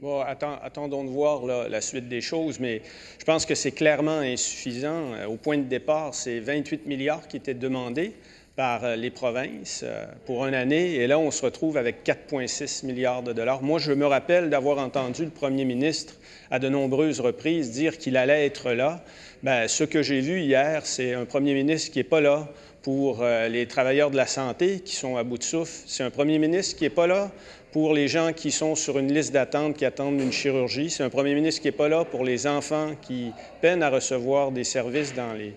Bon, 0.00 0.20
attendons 0.20 1.02
de 1.02 1.10
voir 1.10 1.44
la 1.44 1.80
suite 1.80 2.08
des 2.08 2.20
choses, 2.20 2.60
mais 2.60 2.82
je 3.18 3.24
pense 3.24 3.44
que 3.44 3.56
c'est 3.56 3.72
clairement 3.72 4.20
insuffisant. 4.20 5.24
Au 5.26 5.34
point 5.34 5.58
de 5.58 5.64
départ, 5.64 6.14
c'est 6.14 6.38
28 6.38 6.86
milliards 6.86 7.26
qui 7.26 7.36
étaient 7.36 7.52
demandés 7.52 8.12
par 8.54 8.84
euh, 8.84 8.96
les 8.96 9.10
provinces 9.10 9.82
euh, 9.84 10.04
pour 10.26 10.44
une 10.44 10.54
année. 10.54 10.94
Et 10.94 11.06
là, 11.06 11.16
on 11.18 11.30
se 11.30 11.44
retrouve 11.44 11.76
avec 11.76 12.04
4,6 12.04 12.86
milliards 12.86 13.22
de 13.22 13.32
dollars. 13.32 13.62
Moi, 13.62 13.78
je 13.78 13.92
me 13.92 14.04
rappelle 14.04 14.50
d'avoir 14.50 14.78
entendu 14.78 15.24
le 15.24 15.30
premier 15.30 15.64
ministre 15.64 16.14
à 16.50 16.58
de 16.58 16.68
nombreuses 16.68 17.20
reprises 17.20 17.70
dire 17.70 17.98
qu'il 17.98 18.16
allait 18.16 18.46
être 18.46 18.72
là. 18.72 19.04
Bien, 19.40 19.68
ce 19.68 19.84
que 19.84 20.02
j'ai 20.02 20.20
vu 20.20 20.40
hier, 20.40 20.84
c'est 20.84 21.14
un 21.14 21.24
premier 21.24 21.54
ministre 21.54 21.92
qui 21.92 22.00
n'est 22.00 22.04
pas 22.04 22.20
là 22.20 22.48
pour 22.82 23.22
euh, 23.22 23.46
les 23.46 23.66
travailleurs 23.66 24.10
de 24.10 24.16
la 24.16 24.26
santé 24.26 24.80
qui 24.80 24.96
sont 24.96 25.16
à 25.16 25.22
bout 25.22 25.38
de 25.38 25.44
souffle. 25.44 25.84
C'est 25.86 26.02
un 26.02 26.10
premier 26.10 26.40
ministre 26.40 26.76
qui 26.76 26.82
n'est 26.82 26.90
pas 26.90 27.06
là 27.06 27.30
pour 27.70 27.94
les 27.94 28.08
gens 28.08 28.32
qui 28.32 28.50
sont 28.50 28.74
sur 28.74 28.98
une 28.98 29.12
liste 29.12 29.32
d'attente, 29.32 29.76
qui 29.76 29.84
attendent 29.84 30.20
une 30.20 30.32
chirurgie. 30.32 30.90
C'est 30.90 31.04
un 31.04 31.08
premier 31.08 31.36
ministre 31.36 31.60
qui 31.60 31.68
n'est 31.68 31.72
pas 31.72 31.88
là 31.88 32.04
pour 32.04 32.24
les 32.24 32.48
enfants 32.48 32.96
qui 33.00 33.30
peinent 33.60 33.84
à 33.84 33.90
recevoir 33.90 34.50
des 34.50 34.64
services 34.64 35.14
dans 35.14 35.34
les 35.34 35.54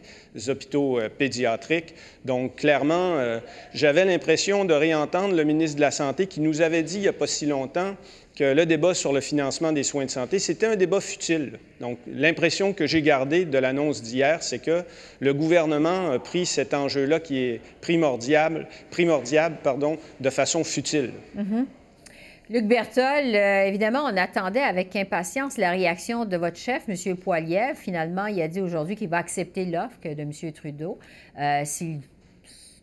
hôpitaux 0.50 1.00
euh, 1.00 1.10
pédiatriques. 1.10 1.96
Donc, 2.24 2.58
clairement, 2.58 3.16
euh, 3.18 3.40
j'avais 3.74 4.06
l'impression 4.06 4.64
de 4.64 4.76
réentendre 4.76 5.34
le 5.34 5.44
ministre 5.44 5.78
de 5.78 5.82
la 5.82 5.92
Santé 5.92 6.28
qui 6.28 6.40
nous 6.40 6.62
avait 6.62 6.84
dit 6.84 6.98
il 6.98 7.02
n'y 7.02 7.08
a 7.08 7.14
pas 7.14 7.26
si 7.26 7.48
longtemps 7.48 7.96
le 8.44 8.66
débat 8.66 8.94
sur 8.94 9.14
le 9.14 9.22
financement 9.22 9.72
des 9.72 9.84
soins 9.84 10.06
de 10.06 10.10
santé, 10.10 10.40
c'était 10.40 10.68
un 10.68 10.76
débat 10.76 11.02
futile. 11.02 11.60
Donc, 11.80 11.98
l'impression 12.08 12.74
que 12.74 12.88
j'ai 12.88 13.02
gardée 13.02 13.46
de 13.46 13.58
l'annonce 13.58 14.02
d'hier, 14.02 14.44
c'est 14.44 14.60
que 14.60 14.84
le 15.20 15.34
gouvernement 15.34 16.12
a 16.12 16.20
pris 16.20 16.46
cet 16.46 16.74
enjeu-là 16.74 17.20
qui 17.20 17.40
est 17.40 17.62
primordial, 17.82 18.68
primordial 18.90 19.58
pardon, 19.64 19.98
de 20.20 20.30
façon 20.30 20.64
futile. 20.64 21.12
Mm-hmm. 21.38 21.66
Luc 22.52 22.66
Bertol, 22.66 23.34
euh, 23.34 23.64
évidemment, 23.66 24.04
on 24.04 24.18
attendait 24.18 24.60
avec 24.60 24.94
impatience 24.98 25.58
la 25.58 25.72
réaction 25.72 26.26
de 26.26 26.36
votre 26.36 26.58
chef, 26.58 26.84
M. 26.90 27.16
Poiliev. 27.16 27.76
Finalement, 27.78 28.26
il 28.26 28.42
a 28.42 28.50
dit 28.50 28.60
aujourd'hui 28.60 28.98
qu'il 28.98 29.08
va 29.08 29.18
accepter 29.20 29.64
l'offre 29.64 29.98
de 30.04 30.22
M. 30.22 30.32
Trudeau 30.52 31.00
euh, 31.40 31.62
s'il 31.64 32.02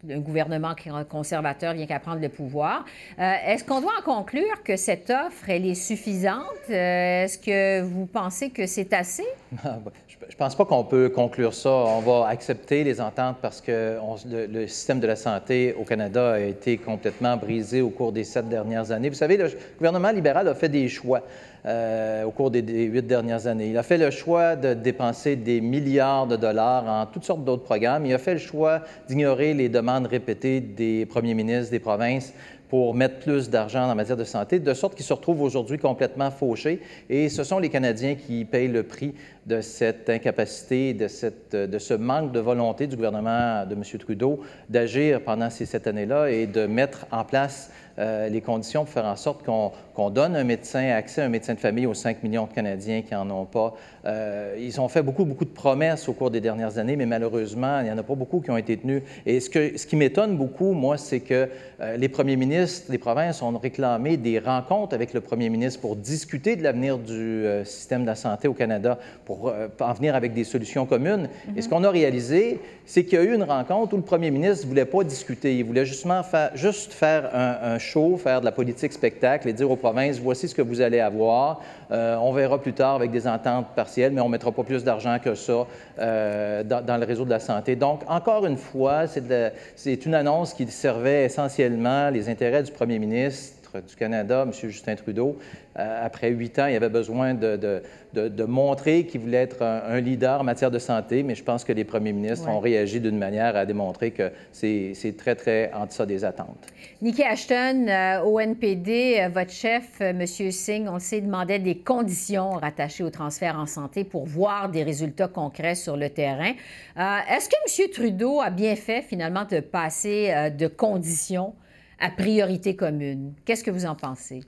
un 0.09 0.21
gouvernement 0.21 0.75
conservateur 1.09 1.75
vient 1.75 1.87
qu'à 1.87 1.99
prendre 1.99 2.21
le 2.21 2.29
pouvoir. 2.29 2.85
Euh, 3.19 3.33
est-ce 3.47 3.65
qu'on 3.65 3.81
doit 3.81 3.93
en 3.99 4.03
conclure 4.03 4.63
que 4.63 4.77
cette 4.77 5.11
offre, 5.11 5.49
elle 5.49 5.67
est 5.67 5.75
suffisante? 5.75 6.69
Est-ce 6.69 7.39
que 7.39 7.83
vous 7.83 8.07
pensez 8.07 8.51
que 8.51 8.67
c'est 8.67 8.93
assez? 8.93 9.27
Ah, 9.65 9.79
je 10.19 10.35
ne 10.35 10.39
pense 10.39 10.57
pas 10.57 10.65
qu'on 10.67 10.85
peut 10.85 11.09
conclure 11.09 11.55
ça. 11.55 11.71
On 11.71 12.01
va 12.01 12.29
accepter 12.29 12.85
les 12.85 13.01
ententes 13.01 13.39
parce 13.41 13.61
que 13.61 13.99
le, 14.27 14.67
système 14.67 15.01
de 15.01 15.07
la 15.07 15.17
santé 15.17 15.75
au 15.79 15.85
Canada 15.85 16.33
a 16.35 16.41
été 16.41 16.77
complètement 16.77 17.37
brisé 17.37 17.81
au 17.81 17.91
cours 17.91 18.13
des 18.13 18.25
sept 18.25 18.49
dernières 18.49 18.91
années. 18.91 19.09
Vous 19.09 19.15
savez, 19.15 19.37
le 19.37 19.51
gouvernement 19.79 20.11
libéral 20.11 20.47
a 20.49 20.55
fait 20.55 20.69
des 20.69 20.89
choix 20.89 21.23
euh, 21.67 22.25
au 22.25 22.31
cours 22.31 22.51
des, 22.51 22.63
huit 22.63 23.07
dernières 23.07 23.47
années. 23.47 23.69
Il 23.69 23.77
a 23.77 23.83
fait 23.83 23.99
le 23.99 24.11
choix 24.11 24.57
de 24.57 24.75
dépenser 24.75 25.37
des 25.37 25.61
milliards 25.61 26.27
de 26.27 26.37
dollars 26.37 26.87
en 26.87 27.07
toutes 27.07 27.25
sortes 27.25 27.45
d'autres 27.45 27.65
programmes. 27.65 28.07
Il 28.07 28.15
a 28.15 28.19
fait 28.19 28.35
le 28.35 28.41
choix 28.41 28.83
d'ignorer 29.09 29.55
les 29.55 29.69
demandes 29.69 30.07
répétées 30.07 30.61
des 30.61 31.07
premiers 31.07 31.35
ministres 31.35 31.71
des 31.71 31.81
provinces 31.81 32.33
pour 32.69 32.95
mettre 32.95 33.19
plus 33.21 33.49
d'argent 33.49 33.91
en 33.91 33.95
matière 33.95 34.17
de 34.17 34.25
santé, 34.25 34.59
de 34.59 34.75
sorte 34.75 34.95
qu'ils 34.95 35.05
se 35.05 35.13
retrouvent 35.13 35.43
aujourd'hui 35.43 35.79
complètement 35.79 36.31
fauchés. 36.31 36.81
Et 37.09 37.29
ce 37.29 37.43
sont 37.43 37.59
les 37.59 37.71
Canadiens 37.71 38.15
qui 38.15 38.45
payent 38.45 38.69
le 38.69 38.83
prix 38.83 39.15
de 39.47 39.61
cette 39.61 40.11
incapacité, 40.11 40.93
de, 40.93 41.09
cette, 41.09 41.57
de 41.57 41.79
ce 41.79 41.95
manque 41.95 42.33
de 42.33 42.41
volonté 42.41 42.87
du 42.87 42.97
gouvernement 42.97 43.65
de 43.65 43.75
M. 43.75 43.83
Trudeau 43.99 44.41
d'agir 44.69 45.23
pendant 45.23 45.49
ces 45.49 45.65
sept 45.65 45.87
années-là 45.87 46.31
et 46.31 46.47
de 46.47 46.67
mettre 46.67 47.07
en 47.11 47.25
place 47.25 47.71
euh, 47.99 48.29
les 48.29 48.41
conditions 48.41 48.85
pour 48.85 48.93
faire 48.93 49.07
en 49.07 49.17
sorte 49.17 49.45
qu'on 49.45 50.11
donne 50.11 50.37
un 50.37 50.45
médecin, 50.45 50.91
accès 50.91 51.23
à 51.23 51.25
un 51.25 51.29
médecin 51.29 51.55
de 51.55 51.59
famille 51.59 51.87
aux 51.87 51.95
5 51.95 52.23
millions 52.23 52.47
de 52.47 52.53
Canadiens 52.53 53.03
qui 53.03 53.15
n'en 53.15 53.29
ont 53.31 53.45
pas. 53.45 53.75
Euh, 54.09 54.57
ils 54.59 54.81
ont 54.81 54.89
fait 54.89 55.03
beaucoup, 55.03 55.25
beaucoup 55.25 55.45
de 55.45 55.51
promesses 55.51 56.09
au 56.09 56.15
cours 56.15 56.31
des 56.31 56.41
dernières 56.41 56.79
années, 56.79 56.97
mais 56.97 57.07
malheureusement, 57.07 57.81
il 57.81 57.85
n'y 57.85 57.91
en 57.91 57.99
a 57.99 58.03
pas 58.03 58.15
beaucoup 58.15 58.41
qui 58.41 58.51
ont 58.51 58.57
été 58.57 58.77
tenues. 58.77 59.03
Et 59.27 59.41
ce, 59.41 59.51
que, 59.51 59.77
ce 59.77 59.87
qui 59.87 59.97
m'étonne 59.97 60.37
beaucoup, 60.37 60.73
moi, 60.73 60.97
c'est 60.97 61.21
que 61.21 61.49
euh, 61.81 61.97
les 61.97 62.09
premiers 62.09 62.37
ministres 62.37 62.91
des 62.91 62.99
provinces 62.99 63.43
ont 63.43 63.57
réclamé 63.59 64.17
des 64.17 64.39
rencontres 64.39 64.95
avec 64.95 65.13
le 65.13 65.21
premier 65.21 65.51
ministre 65.51 65.81
pour 65.81 65.95
discuter 65.95 66.57
de 66.57 66.63
l'avenir 66.63 66.99
du 66.99 67.45
système 67.65 68.03
de 68.03 68.07
la 68.07 68.15
santé 68.15 68.49
au 68.49 68.55
Canada, 68.55 68.99
pour 69.25 69.53
en 69.81 69.93
venir 69.93 70.15
avec 70.15 70.33
des 70.33 70.45
solutions 70.45 70.87
communes. 70.87 71.29
Et 71.57 71.63
ce 71.63 71.67
mm-hmm. 71.67 71.71
qu'on 71.71 71.85
a 71.85 71.91
réalisé, 71.91 72.61
c'est 72.87 73.05
qu'il 73.05 73.19
y 73.19 73.21
a 73.21 73.25
eu 73.25 73.35
une 73.35 73.43
rencontre 73.43 73.93
où 73.93 73.97
le 73.97 74.03
premier 74.03 74.31
ministre 74.31 74.65
ne 74.65 74.71
voulait 74.71 74.87
pas 74.87 75.05
discuter. 75.05 75.59
Il 75.59 75.65
voulait 75.65 75.85
justement 75.85 76.23
faire, 76.23 76.51
juste 76.55 76.93
faire 76.93 77.31
un, 77.35 77.75
un 77.75 77.79
faire 78.17 78.41
de 78.41 78.45
la 78.47 78.53
politique 78.53 78.93
spectacle 78.93 79.49
et 79.49 79.53
dire 79.53 79.71
aux 79.71 79.77
provinces, 79.77 80.19
voici 80.19 80.49
ce 80.49 80.55
que 80.55 80.63
vous 80.63 80.81
allez 80.81 81.01
avoir. 81.01 81.61
Euh, 81.91 82.17
on 82.17 82.33
verra 82.33 82.59
plus 82.59 82.73
tard 82.73 82.95
avec 82.95 83.11
des 83.11 83.27
ententes 83.27 83.67
mais 84.11 84.21
on 84.21 84.27
ne 84.27 84.33
mettra 84.33 84.53
pas 84.53 84.63
plus 84.63 84.85
d'argent 84.85 85.19
que 85.23 85.35
ça 85.35 85.67
euh, 85.99 86.63
dans, 86.63 86.97
le 86.99 87.05
réseau 87.05 87.25
de 87.25 87.31
la 87.31 87.41
santé. 87.41 87.77
Donc, 87.77 88.03
encore 88.09 88.47
une 88.47 88.57
fois, 88.57 89.05
c'est 89.07 90.07
une 90.07 90.15
annonce 90.15 90.55
qui 90.55 90.67
servait 90.69 91.25
essentiellement 91.25 92.11
les 92.11 92.29
intérêts 92.29 92.63
du 92.63 92.73
premier 92.73 92.99
ministre 92.99 93.58
du 93.75 93.97
Canada, 93.97 94.45
M. 94.47 94.53
Justin 94.53 94.97
Trudeau, 94.97 95.37
euh, 95.79 96.07
après 96.07 96.31
huit 96.31 96.59
ans, 96.59 96.67
il 96.67 96.77
avait 96.77 96.89
besoin 96.89 97.35
de, 97.35 97.83
de, 98.15 98.45
montrer 98.45 99.07
qu'il 99.07 99.21
voulait 99.21 99.43
être 99.43 99.63
un, 99.63 100.01
leader 100.01 100.41
en 100.41 100.45
matière 100.45 100.71
de 100.71 100.79
santé, 100.79 101.23
mais 101.23 101.35
je 101.35 101.45
pense 101.45 101.65
que 101.65 101.73
les 101.73 101.85
premiers 101.85 102.13
ministres 102.13 102.49
ont 102.49 102.59
réagi 102.59 103.01
d'une 103.01 103.19
manière 103.19 103.55
à 103.57 103.65
démontrer 103.67 104.11
que 104.11 104.31
c'est 104.53 105.17
très, 105.17 105.35
très 105.35 105.71
en 105.73 105.87
deçà 105.87 106.07
des 106.07 106.25
attentes. 106.25 106.67
Nikki 107.01 107.23
Ashton, 107.23 107.87
euh, 107.89 108.23
au 108.23 108.41
NPD, 108.41 109.19
euh, 109.21 109.29
votre 109.29 109.53
chef, 109.53 110.01
M. 110.01 110.27
Singh, 110.27 110.89
on 110.89 110.95
le 110.95 111.01
sait, 111.01 111.21
demandait 111.21 111.59
des 111.59 111.79
conditions 111.79 112.51
rattachées 112.51 113.05
au 113.05 113.11
transfert 113.11 113.57
en 113.59 113.67
santé 113.67 114.05
pour 114.05 114.27
voir 114.27 114.69
des 114.69 114.83
résultats 114.83 115.29
concrets 115.29 115.75
sur 115.75 115.97
le 115.97 116.11
terrain. 116.11 116.53
Est-ce 116.97 117.49
que 117.49 117.83
M. 117.83 117.91
Trudeau 117.91 118.41
a 118.41 118.51
bien 118.51 118.75
fait 118.75 119.03
finalement 119.03 119.45
de 119.49 119.61
passer 119.61 120.51
de 120.51 120.67
conditions 120.67 121.55
à 121.99 122.11
priorité 122.11 122.77
commune? 122.77 123.35
Qu'est-ce 123.45 123.65
que 123.65 123.71
vous 123.71 123.87
en 123.87 123.95
pensez? 123.95 124.41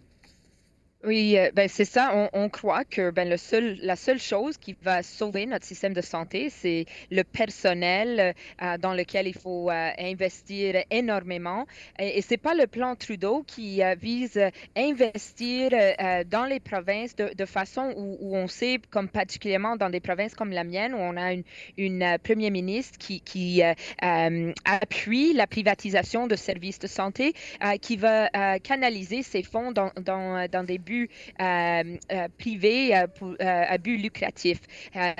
Oui, 1.02 1.38
euh, 1.38 1.50
ben 1.54 1.66
c'est 1.66 1.86
ça. 1.86 2.28
On, 2.34 2.50
croit 2.50 2.84
que 2.84 3.10
ben, 3.10 3.26
le 3.26 3.38
seul, 3.38 3.78
la 3.80 3.96
seule 3.96 4.18
chose 4.20 4.58
qui 4.58 4.76
va 4.82 5.02
sauver 5.02 5.46
notre 5.46 5.64
système 5.64 5.94
de 5.94 6.02
santé, 6.02 6.50
c'est 6.50 6.84
le 7.10 7.24
personnel 7.24 8.34
euh, 8.60 8.76
dans 8.76 8.92
lequel 8.92 9.26
il 9.26 9.32
faut 9.32 9.70
euh, 9.70 9.90
investir 9.98 10.84
énormément. 10.90 11.66
Et, 11.98 12.20
c'est 12.20 12.36
pas 12.36 12.52
le 12.52 12.66
plan 12.66 12.96
Trudeau 12.96 13.44
qui 13.46 13.80
vise 13.98 14.36
à 14.36 14.50
investir 14.76 15.70
dans 16.26 16.44
les 16.44 16.60
provinces 16.60 17.16
de, 17.16 17.44
façon 17.46 17.94
où, 17.96 18.36
on 18.36 18.46
sait, 18.46 18.78
comme 18.90 19.08
particulièrement 19.08 19.76
dans 19.76 19.88
des 19.88 20.00
provinces 20.00 20.34
comme 20.34 20.50
la 20.50 20.64
mienne, 20.64 20.92
où 20.92 20.98
on 20.98 21.16
a 21.16 21.32
une, 21.32 21.44
une 21.78 22.18
premier 22.22 22.50
ministre 22.50 22.98
qui, 22.98 23.20
qui 23.20 23.62
appuie 24.02 25.32
la 25.32 25.46
privatisation 25.46 26.26
de 26.26 26.36
services 26.36 26.78
de 26.78 26.86
santé, 26.86 27.32
qui 27.80 27.96
va 27.96 28.28
canaliser 28.60 29.22
ses 29.22 29.42
fonds 29.42 29.72
dans, 29.72 29.92
dans, 29.96 30.46
dans 30.48 30.64
des 30.64 30.78
but 30.90 31.10
euh, 31.40 31.96
euh, 32.12 32.28
privé, 32.38 32.96
euh, 32.96 33.06
à 33.40 33.78
but 33.78 33.96
lucratif. 33.96 34.58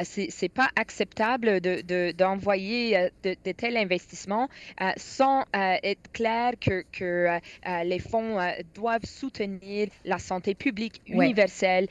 c'est 0.03 0.53
pas 0.53 0.69
acceptable 0.77 1.61
d'envoyer 1.61 3.11
de, 3.23 3.37
de, 3.45 3.53
tels 3.53 3.77
investissements 3.77 4.49
sans 4.97 5.45
être 5.83 6.11
clair 6.13 6.53
que, 6.61 6.85
que 6.93 7.39
les 7.85 7.99
fonds 7.99 8.39
doivent 8.75 9.05
soutenir 9.05 9.89
la 10.05 10.19
santé 10.19 10.55
publique 10.55 11.01
universelle 11.07 11.87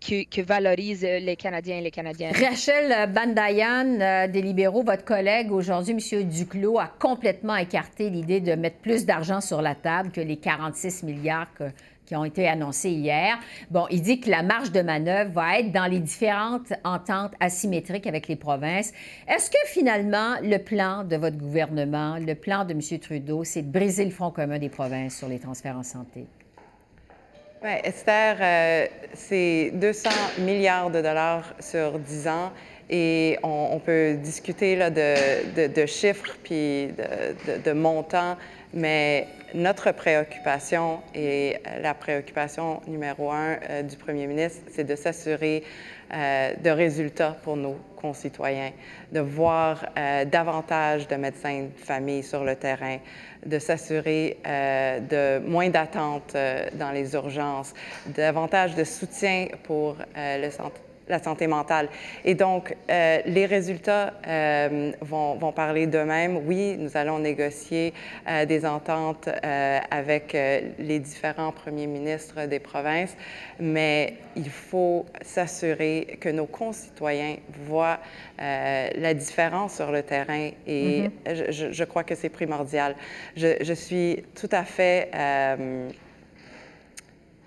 qui, 0.00 0.26
valorise 0.40 1.02
les 1.02 1.36
Canadiens 1.36 1.78
et 1.78 1.82
les 1.82 1.90
Canadiennes. 1.90 2.34
Rachel 2.34 3.12
Bandayan 3.12 4.26
des 4.28 4.42
libéraux, 4.42 4.82
votre 4.82 5.04
collègue 5.04 5.52
aujourd'hui, 5.52 5.92
M. 5.92 6.28
Duclos, 6.28 6.78
a 6.78 6.88
complètement 6.98 7.56
écarté 7.56 8.08
l'idée 8.10 8.40
de 8.40 8.54
mettre 8.54 8.78
plus 8.78 9.04
d'argent 9.04 9.40
sur 9.40 9.60
la 9.62 9.74
table 9.74 10.10
que 10.10 10.20
les 10.20 10.38
46 10.38 11.02
milliards 11.02 11.52
que 11.54 11.64
qui 12.10 12.16
ont 12.16 12.24
été 12.24 12.48
annoncés 12.48 12.90
hier. 12.90 13.38
Bon, 13.70 13.86
il 13.88 14.02
dit 14.02 14.18
que 14.18 14.28
la 14.28 14.42
marge 14.42 14.72
de 14.72 14.82
manœuvre 14.82 15.30
va 15.30 15.60
être 15.60 15.70
dans 15.70 15.86
les 15.86 16.00
différentes 16.00 16.72
ententes 16.82 17.34
asymétriques 17.38 18.08
avec 18.08 18.26
les 18.26 18.34
provinces. 18.34 18.92
Est-ce 19.28 19.48
que 19.48 19.58
finalement, 19.66 20.34
le 20.42 20.58
plan 20.58 21.04
de 21.04 21.14
votre 21.14 21.36
gouvernement, 21.36 22.16
le 22.16 22.34
plan 22.34 22.64
de 22.64 22.72
M. 22.72 22.80
Trudeau, 22.98 23.44
c'est 23.44 23.62
de 23.62 23.70
briser 23.70 24.04
le 24.04 24.10
Front 24.10 24.32
commun 24.32 24.58
des 24.58 24.68
provinces 24.68 25.18
sur 25.18 25.28
les 25.28 25.38
transferts 25.38 25.76
en 25.76 25.84
santé? 25.84 26.26
Bien, 27.62 27.78
Esther, 27.84 28.38
euh, 28.40 28.86
c'est 29.14 29.70
200 29.74 30.10
milliards 30.40 30.90
de 30.90 31.02
dollars 31.02 31.54
sur 31.60 31.96
10 31.96 32.26
ans 32.26 32.50
et 32.92 33.38
on, 33.44 33.78
peut 33.78 34.14
discuter 34.14 34.74
là, 34.74 34.90
de, 34.90 35.86
chiffres 35.86 36.36
puis 36.42 36.88
de 37.64 37.72
montants, 37.72 38.36
mais 38.74 39.28
notre 39.54 39.92
préoccupation 39.92 41.00
et 41.14 41.56
la 41.82 41.94
préoccupation 41.94 42.80
numéro 42.86 43.30
un 43.30 43.58
euh, 43.68 43.82
du 43.82 43.96
premier 43.96 44.26
ministre, 44.26 44.62
c'est 44.72 44.84
de 44.84 44.96
s'assurer 44.96 45.64
de 46.12 46.70
résultats 46.70 47.36
pour 47.44 47.56
nos 47.56 47.76
concitoyens, 47.94 48.72
de 49.12 49.20
voir 49.20 49.86
davantage 50.26 51.06
de 51.06 51.14
médecins 51.14 51.66
de 51.72 51.84
famille 51.84 52.24
sur 52.24 52.42
le 52.42 52.56
terrain, 52.56 52.98
de 53.46 53.60
s'assurer 53.60 54.38
de 54.44 55.38
moins 55.38 55.68
d'attentes 55.68 56.36
dans 56.74 56.90
les 56.90 57.14
urgences, 57.14 57.74
davantage 58.08 58.74
de 58.74 58.82
soutien 58.82 59.46
pour 59.62 59.98
le 60.16 60.50
santé 60.50 60.80
la 61.10 61.22
santé 61.22 61.46
mentale. 61.46 61.88
Et 62.24 62.34
donc, 62.34 62.74
euh, 62.88 63.18
les 63.26 63.46
résultats 63.46 64.14
euh, 64.26 64.92
vont, 65.00 65.34
vont, 65.34 65.52
parler 65.52 65.86
d'eux-mêmes. 65.86 66.38
Oui, 66.46 66.76
nous 66.78 66.96
allons 66.96 67.18
négocier 67.18 67.92
euh, 68.28 68.46
des 68.46 68.64
ententes 68.64 69.28
avec 69.90 70.36
les 70.78 70.98
différents 70.98 71.52
premiers 71.52 71.86
ministres 71.86 72.46
des 72.46 72.60
provinces, 72.60 73.16
mais 73.58 74.14
il 74.36 74.48
faut 74.48 75.04
s'assurer 75.22 76.18
que 76.20 76.28
nos 76.28 76.46
concitoyens 76.46 77.36
voient 77.66 77.98
la 78.38 79.14
différence 79.14 79.74
sur 79.74 79.90
le 79.90 80.02
terrain 80.02 80.50
et 80.66 81.10
mm-hmm. 81.26 81.52
je, 81.52 81.72
je, 81.72 81.84
crois 81.84 82.04
que 82.04 82.14
c'est 82.14 82.28
primordial. 82.28 82.94
Je, 83.36 83.56
je, 83.60 83.72
suis 83.74 84.22
tout 84.34 84.48
à 84.52 84.64
fait 84.64 85.10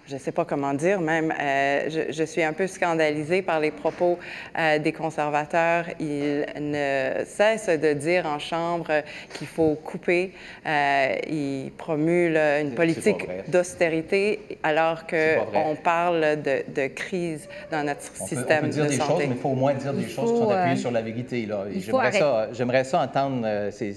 je 0.07 0.15
ne 0.15 0.19
sais 0.19 0.31
pas 0.33 0.43
comment 0.43 0.74
dire 0.74 1.00
même, 1.00 1.33
euh, 1.39 1.89
je, 1.89 2.13
je, 2.13 2.24
suis 2.24 2.43
un 2.43 2.51
peu 2.51 2.67
scandalisée 2.67 3.41
par 3.41 3.60
les 3.60 3.72
propos 3.72 4.19
euh, 4.57 4.77
des 4.79 4.91
conservateurs. 4.91 5.86
Ils 6.00 6.45
ne 6.60 7.24
cessent 7.25 7.69
de 7.69 7.93
dire 7.93 8.25
en 8.25 8.38
Chambre 8.38 8.91
qu'il 9.33 9.48
faut 9.48 9.75
couper. 9.75 10.33
Euh, 10.65 11.15
ils 11.29 11.72
promulent 11.77 12.38
une 12.38 12.72
politique 12.72 13.27
d'austérité 13.48 14.39
alors 14.62 15.05
qu'on 15.07 15.75
parle 15.81 16.41
de, 16.41 16.63
de, 16.74 16.88
crise 16.88 17.48
dans 17.72 17.86
notre 17.86 18.01
système 18.01 18.63
on 18.63 18.67
peut 18.67 18.74
dire 18.74 18.83
de 18.86 18.89
des 18.89 18.98
santé. 18.98 19.12
Choses, 19.12 19.19
mais 19.29 19.36
il 19.36 19.41
faut 19.41 19.50
au 19.50 19.55
moins 19.55 19.74
dire 19.74 19.93
des 19.93 20.10
choses 20.10 20.31
qui 20.31 20.38
sont 20.38 20.50
appuyées 20.50 20.75
sur 20.75 20.91
la 20.91 21.01
vérité. 21.01 21.48
J'aimerais 21.77 22.12
ça, 22.12 22.48
j'aimerais 22.51 22.83
ça 22.83 23.01
entendre 23.01 23.48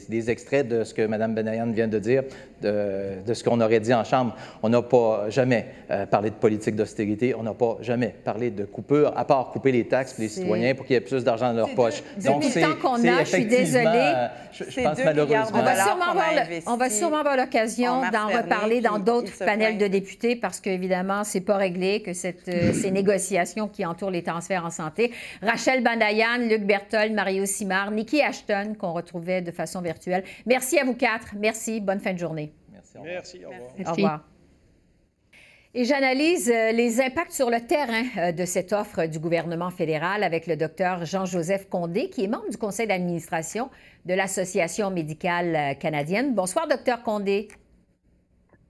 des 0.08 0.30
extraits 0.30 0.68
de 0.68 0.84
ce 0.84 0.94
que 0.94 1.02
Mme 1.02 1.34
Benayan 1.34 1.70
vient 1.72 1.88
de 1.88 1.98
dire, 1.98 2.22
de, 2.62 3.22
de 3.26 3.34
ce 3.34 3.42
qu'on 3.42 3.60
aurait 3.60 3.80
dit 3.80 3.94
en 3.94 4.04
Chambre. 4.04 4.36
On 4.62 4.68
n'a 4.68 4.82
pas 4.82 5.28
jamais 5.30 5.66
euh, 5.96 6.06
parlé 6.06 6.30
de 6.30 6.34
politique 6.34 6.76
d'austérité. 6.76 7.34
On 7.34 7.42
n'a 7.42 7.54
pas 7.54 7.78
jamais 7.80 8.14
parlé 8.24 8.50
de 8.50 8.64
coupure, 8.64 9.12
à 9.16 9.24
part 9.24 9.50
couper 9.50 9.72
les 9.72 9.86
taxes 9.86 10.14
pour 10.14 10.22
les 10.22 10.28
citoyens 10.28 10.74
pour 10.74 10.86
qu'il 10.86 10.94
y 10.94 10.96
ait 10.96 11.00
plus 11.00 11.24
d'argent 11.24 11.48
dans 11.48 11.58
leur 11.58 11.74
poche. 11.74 12.02
Donc, 12.24 12.44
c'est 12.44 12.60
le 12.60 12.66
temps 12.68 12.80
qu'on 12.80 13.08
a, 13.08 13.24
je 13.24 13.30
suis 13.30 13.46
désolée. 13.46 14.12
Je, 14.52 14.64
je 14.68 14.80
pense 14.80 14.98
malheureusement. 15.04 15.46
On 15.54 15.62
va 15.62 15.76
sûrement 15.76 16.10
avoir, 16.10 16.30
on 16.66 16.76
va 16.76 16.90
sûrement 16.90 17.16
avoir 17.18 17.36
l'occasion 17.36 18.02
d'en 18.12 18.28
reparler 18.28 18.80
dans 18.80 18.98
d'autres 18.98 19.38
panels 19.38 19.78
de 19.78 19.86
députés 19.86 20.36
parce 20.36 20.60
qu'évidemment, 20.60 21.24
c'est 21.24 21.40
pas 21.40 21.56
réglé 21.56 22.02
que 22.02 22.12
cette, 22.12 22.48
euh, 22.48 22.72
ces 22.82 22.90
négociations 22.90 23.68
qui 23.68 23.84
entourent 23.84 24.10
les 24.10 24.22
transferts 24.22 24.64
en 24.64 24.70
santé. 24.70 25.12
Rachel 25.42 25.82
Bandayan, 25.82 26.38
Luc 26.48 26.64
Berthold, 26.64 27.12
Mario 27.12 27.46
Simard, 27.46 27.90
Nikki 27.90 28.22
Ashton, 28.22 28.74
qu'on 28.78 28.92
retrouvait 28.92 29.42
de 29.42 29.50
façon 29.50 29.80
virtuelle. 29.80 30.24
Merci 30.46 30.78
à 30.78 30.84
vous 30.84 30.94
quatre. 30.94 31.34
Merci. 31.38 31.80
Bonne 31.80 32.00
fin 32.00 32.12
de 32.12 32.18
journée. 32.18 32.52
Merci. 32.72 32.96
Au 32.96 33.00
revoir. 33.00 33.14
Merci. 33.14 33.40
Au 33.44 33.48
revoir. 33.48 33.70
Au 33.86 33.92
revoir. 33.92 34.35
Et 35.78 35.84
j'analyse 35.84 36.50
euh, 36.50 36.72
les 36.72 37.02
impacts 37.02 37.32
sur 37.32 37.50
le 37.50 37.60
terrain 37.60 38.04
euh, 38.16 38.32
de 38.32 38.46
cette 38.46 38.72
offre 38.72 39.04
du 39.04 39.18
gouvernement 39.18 39.70
fédéral 39.70 40.24
avec 40.24 40.46
le 40.46 40.56
docteur 40.56 41.04
Jean-Joseph 41.04 41.68
Condé, 41.68 42.08
qui 42.08 42.24
est 42.24 42.28
membre 42.28 42.48
du 42.48 42.56
conseil 42.56 42.86
d'administration 42.86 43.68
de 44.06 44.14
l'Association 44.14 44.90
médicale 44.90 45.54
euh, 45.54 45.74
canadienne. 45.74 46.34
Bonsoir, 46.34 46.66
docteur 46.66 47.02
Condé. 47.02 47.48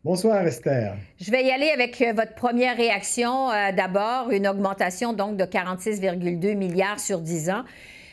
Bonsoir, 0.03 0.45
Esther. 0.49 0.97
Je 1.21 1.31
vais 1.31 1.45
y 1.45 1.53
aller 1.53 1.71
avec 1.71 2.05
votre 2.13 2.35
première 2.35 2.77
réaction. 2.77 3.51
D'abord, 3.77 4.31
une 4.31 4.49
augmentation 4.49 5.13
donc 5.13 5.37
de 5.37 5.45
46,2 5.45 6.57
milliards 6.57 6.99
sur 6.99 7.21
10 7.21 7.51
ans. 7.51 7.63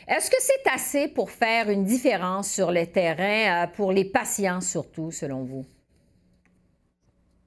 Est-ce 0.06 0.30
que 0.30 0.36
c'est 0.38 0.72
assez 0.72 1.08
pour 1.08 1.32
faire 1.32 1.68
une 1.68 1.84
différence 1.84 2.48
sur 2.48 2.70
le 2.70 2.86
terrain, 2.86 3.68
pour 3.74 3.92
les 3.92 4.04
patients 4.04 4.60
surtout, 4.60 5.10
selon 5.10 5.42
vous? 5.42 5.64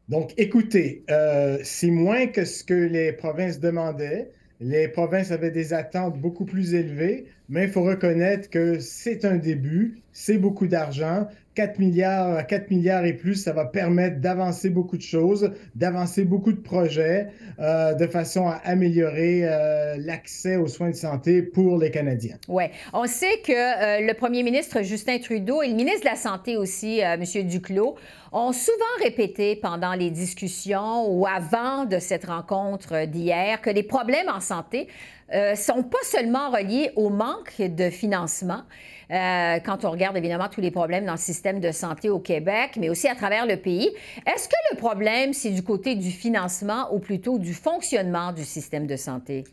Donc, 0.07 0.33
écoutez, 0.37 1.03
euh, 1.09 1.59
c'est 1.63 1.89
moins 1.91 2.27
que 2.27 2.45
ce 2.45 2.63
que 2.63 2.73
les 2.73 3.11
provinces 3.11 3.59
demandaient. 3.59 4.31
Les 4.59 4.87
provinces 4.87 5.31
avaient 5.31 5.51
des 5.51 5.73
attentes 5.73 6.19
beaucoup 6.19 6.45
plus 6.45 6.73
élevées, 6.73 7.27
mais 7.49 7.63
il 7.63 7.69
faut 7.69 7.83
reconnaître 7.83 8.49
que 8.49 8.79
c'est 8.79 9.25
un 9.25 9.37
début, 9.37 10.01
c'est 10.11 10.37
beaucoup 10.37 10.67
d'argent. 10.67 11.27
4 11.57 11.79
milliards, 11.79 12.45
4 12.45 12.69
milliards 12.69 13.05
et 13.05 13.13
plus, 13.13 13.33
ça 13.33 13.51
va 13.51 13.65
permettre 13.65 14.19
d'avancer 14.19 14.69
beaucoup 14.69 14.95
de 14.95 15.01
choses, 15.01 15.51
d'avancer 15.73 16.23
beaucoup 16.23 16.51
de 16.51 16.59
projets 16.59 17.29
euh, 17.59 17.95
de 17.95 18.05
façon 18.05 18.47
à 18.47 18.61
améliorer 18.63 19.41
euh, 19.43 19.95
l'accès 19.97 20.57
aux 20.57 20.67
soins 20.67 20.91
de 20.91 20.95
santé 20.95 21.41
pour 21.41 21.79
les 21.79 21.89
Canadiens. 21.89 22.37
Oui. 22.47 22.65
On 22.93 23.07
sait 23.07 23.39
que 23.43 23.53
euh, 23.53 24.05
le 24.05 24.13
premier 24.13 24.43
ministre 24.43 24.83
Justin 24.83 25.17
Trudeau 25.17 25.63
et 25.63 25.69
le 25.69 25.73
ministre 25.73 26.01
de 26.01 26.09
la 26.09 26.15
Santé 26.15 26.57
aussi, 26.57 26.99
M. 26.99 27.23
Duclos, 27.47 27.95
ont 28.31 28.51
souvent 28.51 28.85
répété 29.01 29.55
pendant 29.55 29.93
les 29.93 30.11
discussions 30.11 31.11
ou 31.11 31.25
avant 31.25 31.85
de 31.85 31.97
cette 31.97 32.25
rencontre 32.25 33.07
d'hier 33.07 33.61
que 33.61 33.71
les 33.71 33.83
problèmes 33.83 34.29
en 34.29 34.41
santé 34.41 34.87
ne 35.33 35.55
sont 35.55 35.83
pas 35.83 35.97
seulement 36.03 36.49
reliés 36.49 36.91
au 36.95 37.09
manque 37.09 37.59
de 37.59 37.89
financement, 37.89 38.63
euh, 39.11 39.59
quand 39.65 39.85
on 39.85 39.91
regarde 39.91 40.17
évidemment 40.17 40.49
tous 40.49 40.61
les 40.61 40.71
problèmes 40.71 41.05
dans 41.05 41.13
le 41.13 41.17
système 41.17 41.59
de 41.59 41.71
santé 41.71 42.09
au 42.09 42.19
Québec, 42.19 42.71
mais 42.77 42.89
aussi 42.89 43.07
à 43.07 43.15
travers 43.15 43.45
le 43.45 43.57
pays. 43.57 43.89
Est-ce 44.25 44.49
que 44.49 44.55
le 44.71 44.77
problème, 44.77 45.33
c'est 45.33 45.51
du 45.51 45.63
côté 45.63 45.95
du 45.95 46.11
financement 46.11 46.93
ou 46.93 46.99
plutôt 46.99 47.37
du 47.37 47.53
fonctionnement 47.53 48.33
du 48.33 48.43
système 48.43 48.85
de 48.85 48.95
santé? 48.95 49.45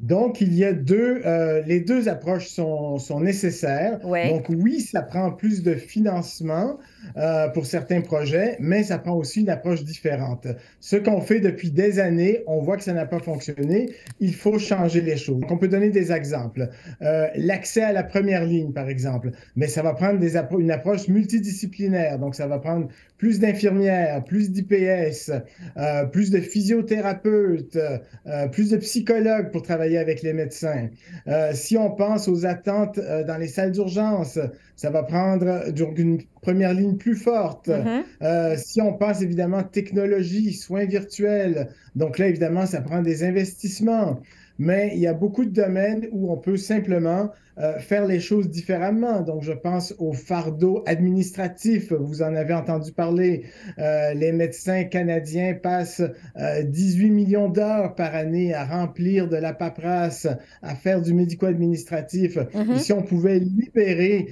Donc, 0.00 0.42
il 0.42 0.54
y 0.54 0.64
a 0.64 0.74
deux, 0.74 1.22
euh, 1.24 1.62
les 1.66 1.80
deux 1.80 2.08
approches 2.08 2.48
sont, 2.48 2.98
sont 2.98 3.20
nécessaires. 3.20 3.98
Donc, 4.00 4.46
oui, 4.50 4.80
ça 4.80 5.00
prend 5.00 5.30
plus 5.30 5.62
de 5.62 5.74
financement 5.74 6.78
euh, 7.16 7.48
pour 7.48 7.64
certains 7.64 8.02
projets, 8.02 8.56
mais 8.60 8.82
ça 8.82 8.98
prend 8.98 9.14
aussi 9.14 9.40
une 9.40 9.48
approche 9.48 9.84
différente. 9.84 10.46
Ce 10.80 10.96
qu'on 10.96 11.22
fait 11.22 11.40
depuis 11.40 11.70
des 11.70 11.98
années, 11.98 12.42
on 12.46 12.60
voit 12.60 12.76
que 12.76 12.82
ça 12.84 12.92
n'a 12.92 13.06
pas 13.06 13.20
fonctionné. 13.20 13.90
Il 14.20 14.34
faut 14.34 14.58
changer 14.58 15.00
les 15.00 15.16
choses. 15.16 15.40
Donc, 15.40 15.50
on 15.50 15.58
peut 15.58 15.68
donner 15.68 15.88
des 15.88 16.12
exemples. 16.12 16.68
Euh, 17.00 17.28
L'accès 17.34 17.82
à 17.82 17.92
la 17.92 18.02
première 18.02 18.44
ligne, 18.44 18.72
par 18.72 18.88
exemple, 18.90 19.30
mais 19.56 19.66
ça 19.66 19.82
va 19.82 19.94
prendre 19.94 20.18
des 20.18 20.36
une 20.36 20.70
approche 20.70 21.08
multidisciplinaire. 21.08 22.18
Donc, 22.18 22.34
ça 22.34 22.46
va 22.46 22.58
prendre 22.58 22.88
plus 23.18 23.38
d'infirmières, 23.38 24.22
plus 24.24 24.50
d'IPS, 24.50 25.30
euh, 25.76 26.04
plus 26.04 26.30
de 26.30 26.40
physiothérapeutes, 26.40 27.76
euh, 27.76 28.48
plus 28.48 28.70
de 28.70 28.76
psychologues 28.76 29.50
pour 29.52 29.62
travailler 29.62 29.98
avec 29.98 30.22
les 30.22 30.32
médecins. 30.32 30.88
Euh, 31.26 31.52
si 31.54 31.76
on 31.76 31.90
pense 31.90 32.28
aux 32.28 32.44
attentes 32.44 32.98
dans 32.98 33.38
les 33.38 33.48
salles 33.48 33.72
d'urgence, 33.72 34.38
ça 34.76 34.90
va 34.90 35.02
prendre 35.02 35.64
une 35.96 36.22
première 36.42 36.74
ligne 36.74 36.96
plus 36.96 37.16
forte. 37.16 37.68
Mm-hmm. 37.68 38.56
si 38.58 38.80
on 38.82 38.92
pense 38.92 39.22
évidemment 39.22 39.62
technologie, 39.62 40.52
soins 40.52 40.84
virtuels, 40.84 41.68
donc 41.94 42.18
là, 42.18 42.28
évidemment, 42.28 42.66
ça 42.66 42.80
prend 42.82 43.00
des 43.00 43.24
investissements 43.24 44.20
mais 44.58 44.90
il 44.94 45.00
y 45.00 45.06
a 45.06 45.14
beaucoup 45.14 45.44
de 45.44 45.50
domaines 45.50 46.06
où 46.12 46.32
on 46.32 46.36
peut 46.36 46.56
simplement 46.56 47.30
euh, 47.58 47.78
faire 47.78 48.04
les 48.04 48.20
choses 48.20 48.50
différemment. 48.50 49.22
Donc, 49.22 49.42
je 49.42 49.52
pense 49.52 49.94
au 49.98 50.12
fardeau 50.12 50.82
administratif. 50.86 51.90
Vous 51.90 52.20
en 52.20 52.34
avez 52.34 52.52
entendu 52.52 52.92
parler. 52.92 53.44
Euh, 53.78 54.12
les 54.12 54.30
médecins 54.30 54.84
canadiens 54.84 55.54
passent 55.54 56.02
18 56.36 57.08
euh, 57.08 57.12
millions 57.14 57.48
d'heures 57.48 57.94
par 57.94 58.14
année 58.14 58.52
à 58.52 58.66
remplir 58.66 59.26
de 59.26 59.36
la 59.36 59.54
paperasse, 59.54 60.28
à 60.60 60.74
faire 60.74 61.00
du 61.00 61.14
médico-administratif. 61.14 62.36
Mm-hmm. 62.36 62.78
si 62.78 62.92
on 62.92 63.02
pouvait 63.02 63.38
libérer 63.38 64.26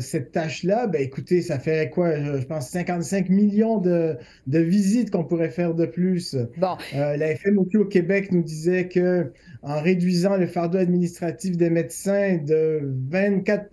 cette 0.00 0.32
tâche-là, 0.32 0.86
ben 0.86 1.02
écoutez, 1.02 1.42
ça 1.42 1.58
ferait 1.58 1.90
quoi? 1.90 2.16
Je, 2.16 2.46
pense 2.46 2.70
55 2.70 3.28
millions 3.28 3.78
de, 3.78 4.16
de 4.46 4.58
visites 4.60 5.10
qu'on 5.10 5.24
pourrait 5.24 5.50
faire 5.50 5.74
de 5.74 5.84
plus. 5.84 6.36
Bon. 6.56 6.76
la 6.94 7.36
FMOQ 7.36 7.78
au 7.78 7.84
Québec 7.84 8.32
nous 8.32 8.42
disait 8.42 8.88
que 8.88 9.13
en 9.62 9.80
réduisant 9.80 10.36
le 10.36 10.46
fardeau 10.46 10.78
administratif 10.78 11.56
des 11.56 11.70
médecins 11.70 12.38
de 12.38 12.80
24 13.10 13.70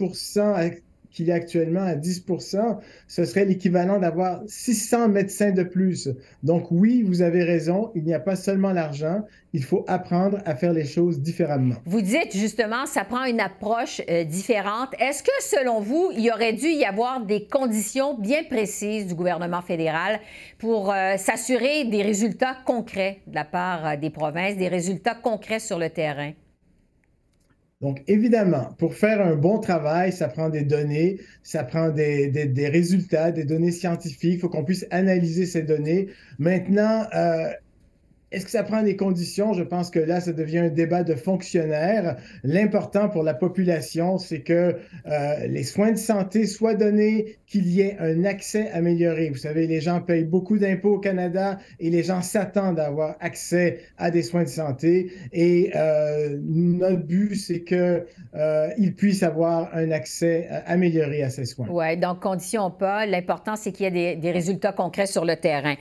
qu'il 1.11 1.29
est 1.29 1.33
actuellement 1.33 1.83
à 1.83 1.95
10 1.95 2.25
ce 3.07 3.25
serait 3.25 3.45
l'équivalent 3.45 3.99
d'avoir 3.99 4.41
600 4.47 5.09
médecins 5.09 5.51
de 5.51 5.63
plus. 5.63 6.09
Donc 6.43 6.67
oui, 6.71 7.03
vous 7.03 7.21
avez 7.21 7.43
raison, 7.43 7.91
il 7.95 8.03
n'y 8.03 8.13
a 8.13 8.19
pas 8.19 8.35
seulement 8.35 8.71
l'argent, 8.71 9.23
il 9.53 9.63
faut 9.63 9.83
apprendre 9.87 10.39
à 10.45 10.55
faire 10.55 10.73
les 10.73 10.85
choses 10.85 11.19
différemment. 11.19 11.75
Vous 11.85 12.01
dites 12.01 12.35
justement, 12.35 12.85
ça 12.85 13.03
prend 13.03 13.25
une 13.25 13.41
approche 13.41 14.01
euh, 14.09 14.23
différente. 14.23 14.89
Est-ce 14.99 15.23
que 15.23 15.29
selon 15.41 15.81
vous, 15.81 16.11
il 16.15 16.29
aurait 16.31 16.53
dû 16.53 16.67
y 16.67 16.85
avoir 16.85 17.25
des 17.25 17.45
conditions 17.45 18.17
bien 18.17 18.43
précises 18.43 19.07
du 19.07 19.15
gouvernement 19.15 19.61
fédéral 19.61 20.19
pour 20.57 20.91
euh, 20.91 21.17
s'assurer 21.17 21.85
des 21.85 22.01
résultats 22.01 22.57
concrets 22.65 23.19
de 23.27 23.35
la 23.35 23.45
part 23.45 23.85
euh, 23.85 23.95
des 23.97 24.09
provinces, 24.09 24.55
des 24.55 24.69
résultats 24.69 25.15
concrets 25.15 25.59
sur 25.59 25.77
le 25.77 25.89
terrain? 25.89 26.31
Donc, 27.81 28.03
évidemment, 28.07 28.75
pour 28.77 28.93
faire 28.93 29.21
un 29.21 29.35
bon 29.35 29.59
travail, 29.59 30.11
ça 30.11 30.27
prend 30.27 30.49
des 30.49 30.63
données, 30.63 31.19
ça 31.41 31.63
prend 31.63 31.89
des, 31.89 32.69
résultats, 32.71 33.31
des 33.31 33.43
données 33.43 33.71
scientifiques. 33.71 34.35
Il 34.35 34.39
faut 34.39 34.49
qu'on 34.49 34.63
puisse 34.63 34.85
analyser 34.91 35.47
ces 35.47 35.63
données. 35.63 36.07
Maintenant, 36.37 37.07
euh, 37.15 37.49
est-ce 38.31 38.45
que 38.45 38.51
ça 38.51 38.63
prend 38.63 38.81
des 38.81 38.95
conditions? 38.95 39.51
Je 39.53 39.63
pense 39.63 39.89
que 39.89 39.99
là, 39.99 40.21
ça 40.21 40.31
devient 40.31 40.59
un 40.59 40.69
débat 40.69 41.03
de 41.03 41.15
fonctionnaires. 41.15 42.15
L'important 42.43 43.09
pour 43.09 43.23
la 43.23 43.33
population, 43.33 44.17
c'est 44.17 44.39
que 44.39 44.77
euh, 45.05 45.47
les 45.47 45.63
soins 45.63 45.91
de 45.91 45.97
santé 45.97 46.45
soient 46.45 46.75
donnés, 46.75 47.37
qu'il 47.45 47.67
y 47.67 47.81
ait 47.81 47.97
un 47.99 48.23
accès 48.23 48.69
amélioré. 48.71 49.29
Vous 49.29 49.35
savez, 49.35 49.67
les 49.67 49.81
gens 49.81 49.99
payent 49.99 50.23
beaucoup 50.23 50.57
d'impôts 50.57 50.95
au 50.95 50.99
Canada 50.99 51.59
et 51.81 51.89
les 51.89 52.03
gens 52.03 52.21
s'attendent 52.21 52.79
à 52.79 52.85
avoir 52.87 53.17
accès 53.19 53.81
à 53.97 54.09
des 54.11 54.23
soins 54.23 54.43
de 54.43 54.49
santé. 54.49 55.11
Et 55.33 55.71
euh, 55.75 56.37
notre 56.41 57.03
but, 57.03 57.35
c'est 57.35 57.63
qu'ils 57.63 58.05
euh, 58.35 58.91
puissent 58.95 59.23
avoir 59.23 59.75
un 59.75 59.91
accès 59.91 60.47
amélioré 60.67 61.23
à 61.23 61.29
ces 61.29 61.43
soins. 61.43 61.67
Oui, 61.69 61.97
donc 61.97 62.21
conditions 62.21 62.71
pas. 62.71 63.05
L'important, 63.05 63.57
c'est 63.57 63.73
qu'il 63.73 63.83
y 63.83 63.87
ait 63.87 64.15
des, 64.15 64.15
des, 64.15 64.31
résultats 64.31 64.71
concrets 64.71 65.07
sur 65.07 65.25
le 65.25 65.35
terrain. 65.35 65.75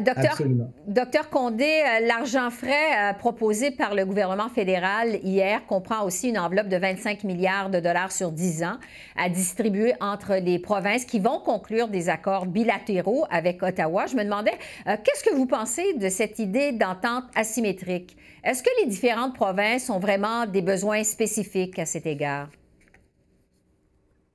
docteur, 0.00 0.32
Absolument. 0.32 0.72
docteur 0.86 1.30
Condé, 1.30 1.63
euh, 1.64 2.06
l'argent 2.06 2.50
frais 2.50 2.70
euh, 2.98 3.12
proposé 3.12 3.70
par 3.70 3.94
le 3.94 4.04
gouvernement 4.04 4.48
fédéral 4.48 5.20
hier 5.22 5.64
comprend 5.66 6.04
aussi 6.04 6.28
une 6.28 6.38
enveloppe 6.38 6.68
de 6.68 6.76
25 6.76 7.24
milliards 7.24 7.70
de 7.70 7.80
dollars 7.80 8.12
sur 8.12 8.32
10 8.32 8.64
ans 8.64 8.76
à 9.16 9.28
distribuer 9.28 9.94
entre 10.00 10.34
les 10.34 10.58
provinces 10.58 11.04
qui 11.04 11.20
vont 11.20 11.38
conclure 11.38 11.88
des 11.88 12.08
accords 12.08 12.46
bilatéraux 12.46 13.24
avec 13.30 13.62
Ottawa. 13.62 14.06
Je 14.06 14.16
me 14.16 14.24
demandais, 14.24 14.52
euh, 14.86 14.96
qu'est-ce 15.02 15.24
que 15.24 15.34
vous 15.34 15.46
pensez 15.46 15.94
de 15.94 16.08
cette 16.08 16.38
idée 16.38 16.72
d'entente 16.72 17.24
asymétrique? 17.34 18.16
Est-ce 18.42 18.62
que 18.62 18.70
les 18.82 18.88
différentes 18.88 19.34
provinces 19.34 19.90
ont 19.90 19.98
vraiment 19.98 20.46
des 20.46 20.62
besoins 20.62 21.02
spécifiques 21.04 21.78
à 21.78 21.86
cet 21.86 22.06
égard? 22.06 22.48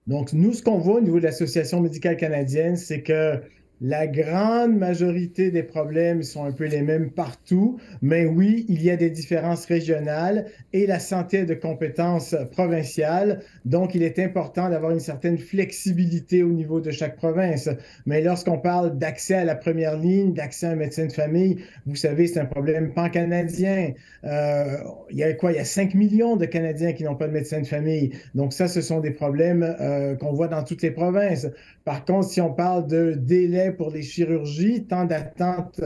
Donc, 0.07 0.33
nous, 0.33 0.53
ce 0.53 0.63
qu'on 0.63 0.79
voit 0.79 0.95
au 0.95 1.01
niveau 1.01 1.19
de 1.19 1.25
l'Association 1.25 1.81
médicale 1.81 2.17
canadienne, 2.17 2.75
c'est 2.75 3.03
que 3.03 3.39
la 3.81 4.07
grande 4.07 4.77
majorité 4.77 5.51
des 5.51 5.63
problèmes 5.63 6.21
sont 6.23 6.43
un 6.43 6.51
peu 6.51 6.65
les 6.65 6.81
mêmes 6.81 7.11
partout, 7.11 7.79
mais 8.01 8.25
oui, 8.25 8.65
il 8.67 8.83
y 8.83 8.89
a 8.89 8.97
des 8.97 9.09
différences 9.09 9.65
régionales 9.65 10.47
et 10.73 10.85
la 10.85 10.99
santé 10.99 11.45
de 11.45 11.53
compétences 11.53 12.35
provinciales. 12.51 13.41
Donc, 13.65 13.95
il 13.95 14.03
est 14.03 14.19
important 14.19 14.69
d'avoir 14.69 14.91
une 14.91 14.99
certaine 14.99 15.37
flexibilité 15.37 16.43
au 16.43 16.51
niveau 16.51 16.81
de 16.81 16.91
chaque 16.91 17.15
province. 17.15 17.69
Mais 18.05 18.21
lorsqu'on 18.21 18.59
parle 18.59 18.97
d'accès 18.97 19.35
à 19.35 19.45
la 19.45 19.55
première 19.55 19.97
ligne, 19.97 20.33
d'accès 20.33 20.67
à 20.67 20.71
un 20.71 20.75
médecin 20.75 21.05
de 21.05 21.13
famille, 21.13 21.57
vous 21.85 21.95
savez, 21.95 22.27
c'est 22.27 22.39
un 22.39 22.45
problème 22.45 22.93
pan-canadien. 22.93 23.93
Euh, 24.25 24.77
il 25.09 25.17
y 25.17 25.23
a 25.23 25.33
quoi? 25.33 25.51
Il 25.53 25.55
y 25.55 25.59
a 25.59 25.65
5 25.65 25.93
millions 25.95 26.35
de 26.35 26.45
Canadiens 26.45 26.91
qui 26.91 27.03
n'ont 27.03 27.15
pas 27.15 27.27
de 27.27 27.33
médecin 27.33 27.61
de 27.61 27.67
famille. 27.67 28.11
Donc, 28.35 28.51
ça, 28.51 28.67
ce 28.67 28.81
sont 28.81 28.99
des 28.99 29.11
problèmes 29.11 29.63
euh, 29.79 30.15
qu'on 30.15 30.33
voit 30.33 30.49
dans 30.49 30.63
toutes 30.63 30.81
les 30.81 30.91
provinces. 30.91 31.47
Par 31.89 32.05
contre, 32.05 32.29
si 32.29 32.39
on 32.39 32.53
parle 32.53 32.85
de 32.85 33.13
délai 33.17 33.71
pour 33.71 33.89
les 33.89 34.03
chirurgies, 34.03 34.83
temps 34.83 35.05
d'attente 35.05 35.81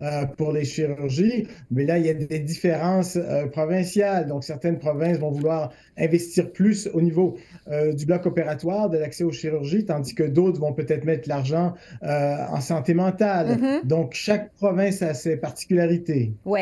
euh, 0.00 0.24
pour 0.24 0.52
les 0.52 0.64
chirurgies, 0.64 1.48
mais 1.72 1.84
là, 1.84 1.98
il 1.98 2.06
y 2.06 2.08
a 2.08 2.14
des 2.14 2.38
différences 2.38 3.16
euh, 3.16 3.48
provinciales. 3.48 4.28
Donc, 4.28 4.44
certaines 4.44 4.78
provinces 4.78 5.18
vont 5.18 5.32
vouloir 5.32 5.72
investir 5.98 6.52
plus 6.52 6.88
au 6.94 7.02
niveau 7.02 7.36
euh, 7.68 7.92
du 7.92 8.06
bloc 8.06 8.26
opératoire, 8.26 8.90
de 8.90 8.98
l'accès 8.98 9.24
aux 9.24 9.32
chirurgies, 9.32 9.84
tandis 9.84 10.14
que 10.14 10.22
d'autres 10.22 10.60
vont 10.60 10.72
peut-être 10.72 11.04
mettre 11.04 11.28
l'argent 11.28 11.74
en 12.00 12.60
santé 12.60 12.94
mentale. 12.94 13.56
Mm-hmm. 13.56 13.86
Donc, 13.86 14.14
chaque 14.14 14.52
province 14.52 15.02
a 15.02 15.14
ses 15.14 15.36
particularités. 15.36 16.32
Oui. 16.44 16.60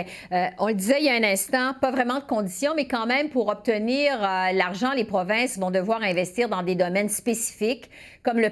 on 0.58 0.68
le 0.68 0.74
disait 0.74 0.96
il 1.00 1.04
y 1.04 1.10
a 1.10 1.14
un 1.14 1.30
instant, 1.30 1.74
pas 1.78 1.90
vraiment 1.90 2.20
de 2.20 2.24
conditions, 2.24 2.72
mais 2.74 2.86
quand 2.86 3.06
même, 3.06 3.28
pour 3.28 3.48
obtenir 3.48 4.18
l'argent, 4.54 4.92
les 4.96 5.04
provinces 5.04 5.58
vont 5.58 5.70
devoir 5.70 6.00
investir 6.00 6.48
dans 6.48 6.62
des 6.62 6.74
domaines 6.74 7.10
spécifiques, 7.10 7.90
comme 8.22 8.38
le 8.38 8.50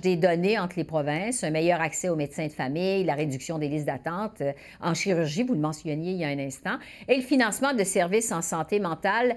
des 0.00 0.16
données 0.16 0.58
entre 0.58 0.76
les 0.76 0.84
provinces, 0.84 1.44
un 1.44 1.50
meilleur 1.50 1.80
accès 1.80 2.08
aux 2.08 2.16
médecins 2.16 2.46
de 2.46 2.52
famille, 2.52 3.04
la 3.04 3.14
réduction 3.14 3.58
des 3.58 3.68
listes 3.68 3.86
d'attente 3.86 4.40
euh, 4.40 4.52
en 4.80 4.94
chirurgie, 4.94 5.42
vous 5.42 5.54
le 5.54 5.60
mentionniez 5.60 6.12
il 6.12 6.18
y 6.18 6.24
a 6.24 6.28
un 6.28 6.38
instant, 6.38 6.78
et 7.08 7.16
le 7.16 7.22
financement 7.22 7.74
de 7.74 7.84
services 7.84 8.32
en 8.32 8.42
santé 8.42 8.80
mentale. 8.80 9.36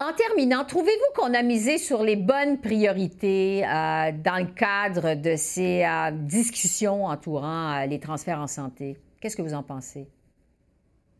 En 0.00 0.12
terminant, 0.12 0.64
trouvez-vous 0.64 1.20
qu'on 1.20 1.32
a 1.34 1.42
misé 1.42 1.78
sur 1.78 2.02
les 2.02 2.16
bonnes 2.16 2.60
priorités 2.60 3.64
euh, 3.64 4.12
dans 4.12 4.38
le 4.38 4.52
cadre 4.52 5.14
de 5.14 5.36
ces 5.36 5.84
euh, 5.84 6.10
discussions 6.10 7.06
entourant 7.06 7.84
les 7.86 8.00
transferts 8.00 8.40
en 8.40 8.48
santé? 8.48 8.98
Qu'est-ce 9.20 9.36
que 9.36 9.42
vous 9.42 9.54
en 9.54 9.62
pensez? 9.62 10.06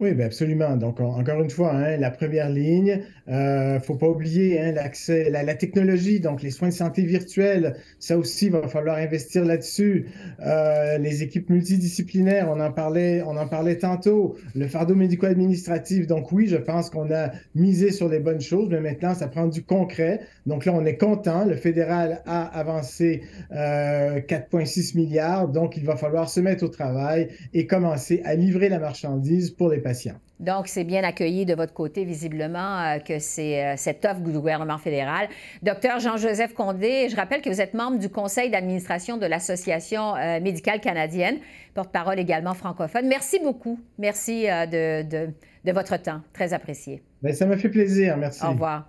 Oui, 0.00 0.12
bien 0.12 0.26
absolument. 0.26 0.76
Donc, 0.76 1.00
encore 1.00 1.40
une 1.40 1.50
fois, 1.50 1.72
hein, 1.72 1.96
la 1.96 2.10
première 2.10 2.50
ligne, 2.50 3.04
ne 3.26 3.78
faut 3.78 3.94
pas 3.94 4.08
oublier 4.08 4.60
hein, 4.60 4.72
l'accès, 4.72 5.30
la, 5.30 5.42
la, 5.42 5.54
technologie, 5.54 6.20
donc 6.20 6.42
les 6.42 6.50
soins 6.50 6.68
de 6.68 6.74
santé 6.74 7.02
virtuels, 7.02 7.76
ça 7.98 8.18
aussi, 8.18 8.46
il 8.46 8.52
va 8.52 8.68
falloir 8.68 8.96
investir 8.96 9.44
là-dessus. 9.44 10.06
Euh, 10.40 10.98
les 10.98 11.22
équipes 11.22 11.48
multidisciplinaires, 11.48 12.50
on 12.50 12.60
en 12.60 12.72
parlait, 12.72 13.22
on 13.22 13.36
en 13.36 13.48
parlait 13.48 13.78
tantôt. 13.78 14.36
Le 14.54 14.68
fardeau 14.68 14.94
médico-administratif, 14.94 16.06
donc 16.06 16.32
oui, 16.32 16.46
je 16.48 16.56
pense 16.56 16.90
qu'on 16.90 17.10
a 17.12 17.30
misé 17.54 17.92
sur 17.92 18.08
les 18.08 18.18
bonnes 18.18 18.40
choses, 18.40 18.68
mais 18.68 18.80
maintenant, 18.80 19.14
ça 19.14 19.28
prend 19.28 19.46
du 19.46 19.62
concret. 19.62 20.20
Donc 20.46 20.66
là, 20.66 20.72
on 20.74 20.84
est 20.84 20.96
content. 20.96 21.44
Le 21.44 21.56
fédéral 21.56 22.22
a 22.26 22.44
avancé 22.58 23.22
euh, 23.52 24.20
4,6 24.20 24.96
milliards, 24.96 25.48
donc 25.48 25.76
il 25.76 25.84
va 25.84 25.96
falloir 25.96 26.28
se 26.28 26.40
mettre 26.40 26.64
au 26.64 26.68
travail 26.68 27.28
et 27.54 27.66
commencer 27.66 28.20
à 28.24 28.34
livrer 28.34 28.68
la 28.68 28.78
marchandise 28.78 29.50
pour 29.50 29.70
les 29.70 29.78
patients. 29.78 30.20
Donc, 30.40 30.66
c'est 30.66 30.84
bien 30.84 31.04
accueilli 31.04 31.46
de 31.46 31.54
votre 31.54 31.72
côté, 31.72 32.04
visiblement, 32.04 32.80
euh, 32.80 32.98
que 32.98 33.18
c'est 33.18 33.64
euh, 33.64 33.74
cette 33.76 34.04
offre 34.04 34.20
du 34.20 34.32
gouvernement 34.32 34.78
fédéral. 34.78 35.28
Docteur 35.62 36.00
Jean-Joseph 36.00 36.54
Condé, 36.54 37.08
je 37.08 37.16
rappelle 37.16 37.40
que 37.40 37.48
vous 37.48 37.60
êtes 37.60 37.74
membre 37.74 37.98
du 37.98 38.08
conseil 38.08 38.50
d'administration 38.50 39.16
de 39.16 39.26
l'Association 39.26 40.16
euh, 40.16 40.40
médicale 40.40 40.80
canadienne, 40.80 41.36
porte-parole 41.74 42.18
également 42.18 42.54
francophone. 42.54 43.06
Merci 43.06 43.38
beaucoup. 43.42 43.78
Merci 43.98 44.44
de, 44.44 45.02
de, 45.02 45.30
de, 45.64 45.72
votre 45.72 45.96
temps. 46.00 46.20
Très 46.32 46.52
apprécié. 46.52 47.02
Bien, 47.22 47.32
ça 47.32 47.46
m'a 47.46 47.56
fait 47.56 47.68
plaisir. 47.68 48.16
Merci. 48.16 48.44
Au 48.44 48.50
revoir. 48.50 48.88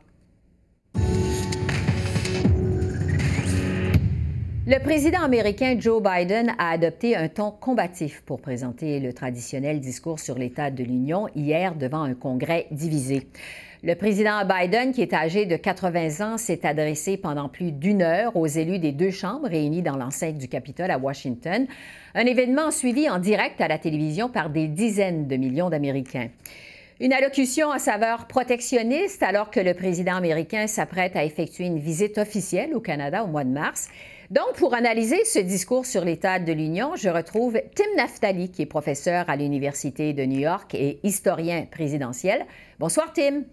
Le 4.68 4.80
président 4.80 5.22
américain 5.22 5.76
Joe 5.78 6.02
Biden 6.02 6.56
a 6.58 6.72
adopté 6.72 7.16
un 7.16 7.28
ton 7.28 7.52
combatif 7.52 8.24
pour 8.26 8.42
présenter 8.42 9.00
le 9.00 9.14
traditionnel 9.14 9.80
discours 9.80 10.20
sur 10.20 10.40
l'état 10.40 10.72
de 10.72 10.84
l'Union 10.84 11.28
hier 11.36 11.76
devant 11.76 12.02
un 12.02 12.16
Congrès 12.16 12.66
divisé. 12.72 13.28
Le 13.84 13.94
président 13.94 14.42
Biden, 14.44 14.92
qui 14.92 15.04
est 15.04 15.14
âgé 15.14 15.46
de 15.46 15.56
80 15.56 16.26
ans, 16.26 16.38
s'est 16.40 16.66
adressé 16.66 17.16
pendant 17.16 17.48
plus 17.48 17.74
d'une 17.74 18.02
heure 18.02 18.36
aux 18.36 18.48
élus 18.48 18.80
des 18.80 18.92
deux 18.92 19.12
chambres 19.12 19.48
réunis 19.48 19.84
dans 19.84 19.98
l'enceinte 19.98 20.40
du 20.40 20.48
Capitole 20.48 20.90
à 20.90 20.98
Washington, 20.98 21.68
un 22.16 22.26
événement 22.26 22.72
suivi 22.72 23.08
en 23.08 23.20
direct 23.20 23.62
à 23.62 23.68
la 23.68 23.78
télévision 23.78 24.30
par 24.30 24.50
des 24.50 24.68
dizaines 24.68 25.28
de 25.28 25.36
millions 25.36 25.70
d'Américains. 25.70 26.30
Une 27.00 27.14
allocution 27.14 27.72
à 27.72 27.78
saveur 27.78 28.26
protectionniste 28.26 29.22
alors 29.22 29.52
que 29.52 29.60
le 29.60 29.76
président 29.76 30.16
américain 30.16 30.66
s'apprête 30.66 31.16
à 31.16 31.24
effectuer 31.24 31.66
une 31.66 31.78
visite 31.78 32.18
officielle 32.18 32.74
au 32.74 32.80
Canada 32.80 33.24
au 33.24 33.28
mois 33.28 33.44
de 33.44 33.50
mars. 33.50 33.90
Donc, 34.32 34.54
pour 34.56 34.74
analyser 34.74 35.24
ce 35.24 35.38
discours 35.38 35.86
sur 35.86 36.04
l'état 36.04 36.40
de 36.40 36.52
l'Union, 36.52 36.96
je 36.96 37.10
retrouve 37.10 37.62
Tim 37.76 37.96
Naftali, 37.96 38.50
qui 38.50 38.64
est 38.64 38.66
professeur 38.66 39.30
à 39.30 39.36
l'Université 39.36 40.14
de 40.14 40.24
New 40.26 40.40
York 40.40 40.74
et 40.74 41.00
historien 41.04 41.68
présidentiel. 41.70 42.46
Bonsoir, 42.80 43.14
Tim. 43.14 43.44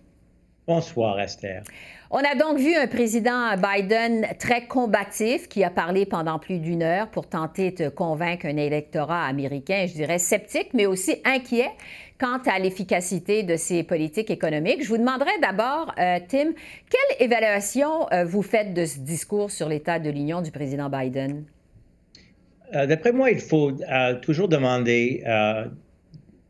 Bonsoir, 0.67 1.21
Esther. 1.21 1.63
On 2.11 2.19
a 2.19 2.35
donc 2.35 2.59
vu 2.59 2.75
un 2.75 2.87
président 2.87 3.55
Biden 3.57 4.27
très 4.39 4.67
combatif 4.67 5.49
qui 5.49 5.65
a 5.65 5.71
parlé 5.71 6.07
pendant 6.07 6.39
plus 6.39 6.59
d'une 6.59 6.83
heure 6.83 7.09
pour 7.09 7.27
tenter 7.27 7.71
de 7.73 7.89
convaincre 7.89 8.47
un 8.47 8.57
électorat 8.57 9.25
américain, 9.25 9.87
je 9.89 9.95
dirais 9.95 10.19
sceptique, 10.19 10.71
mais 10.73 10.87
aussi 10.87 11.17
inquiet 11.25 11.71
quant 12.23 12.39
à 12.47 12.61
l'efficacité 12.61 13.43
de 13.43 13.57
ces 13.57 13.83
politiques 13.83 14.31
économiques. 14.31 14.85
Je 14.85 14.89
vous 14.89 14.97
demanderai 14.97 15.33
d'abord, 15.41 15.93
euh, 15.99 16.21
Tim, 16.29 16.53
quelle 16.89 17.27
évaluation 17.27 18.07
euh, 18.13 18.25
vous 18.25 18.43
faites 18.43 18.75
de 18.75 18.85
ce 18.85 19.01
discours 19.01 19.51
sur 19.51 19.69
l'état 19.69 19.99
de 19.99 20.09
l'Union 20.09 20.41
du 20.41 20.53
président 20.53 20.89
Biden? 20.89 21.45
Euh, 22.75 22.87
d'après 22.87 23.11
moi, 23.11 23.33
il 23.33 23.41
faut 23.41 23.73
toujours 24.23 24.49
demander 24.49 25.25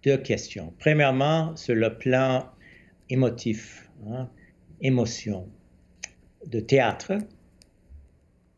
deux 0.05 0.19
questions. 0.19 0.75
Premièrement, 0.79 1.57
sur 1.57 1.75
le 1.75 1.97
plan 1.97 2.45
émotif, 3.09 3.89
hein, 4.11 4.29
émotion, 4.83 5.49
de 6.47 6.61
théâtre. 6.61 7.13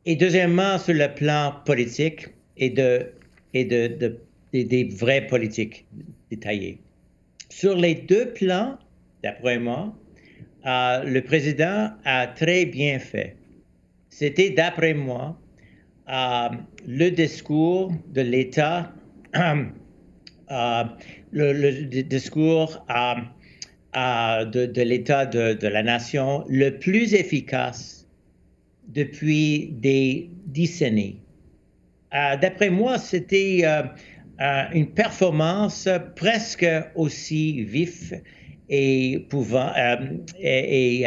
Et 0.04 0.16
deuxièmement, 0.16 0.78
sur 0.78 0.94
le 0.94 1.14
plan 1.14 1.54
politique 1.64 2.28
et, 2.56 2.70
de, 2.70 3.06
et 3.52 3.64
de, 3.64 4.18
des 4.52 4.84
vraies 4.84 5.26
politiques 5.28 5.86
détaillées. 6.30 6.80
Sur 7.56 7.76
les 7.76 7.94
deux 7.94 8.32
plans, 8.32 8.76
d'après 9.22 9.60
moi, 9.60 9.94
euh, 10.66 11.04
le 11.04 11.22
président 11.22 11.90
a 12.04 12.26
très 12.26 12.66
bien 12.66 12.98
fait. 12.98 13.36
C'était, 14.08 14.50
d'après 14.50 14.92
moi, 14.92 15.40
euh, 16.08 16.48
le 16.84 17.10
discours 17.10 17.92
de 18.08 18.22
l'État, 18.22 18.92
euh, 19.36 20.84
le, 21.30 22.02
discours 22.02 22.84
de, 22.88 24.82
l'État 24.82 25.24
de, 25.24 25.68
la 25.68 25.82
nation 25.84 26.44
le 26.48 26.70
plus 26.70 27.14
efficace 27.14 28.08
depuis 28.88 29.68
des 29.74 30.28
décennies. 30.46 31.20
d'après 32.10 32.70
moi, 32.70 32.98
c'était 32.98 33.62
une 34.38 34.90
performance 34.90 35.88
presque 36.16 36.66
aussi 36.94 37.62
vive 37.64 38.20
et, 38.68 39.26
pouvant, 39.28 39.72
et, 40.38 41.06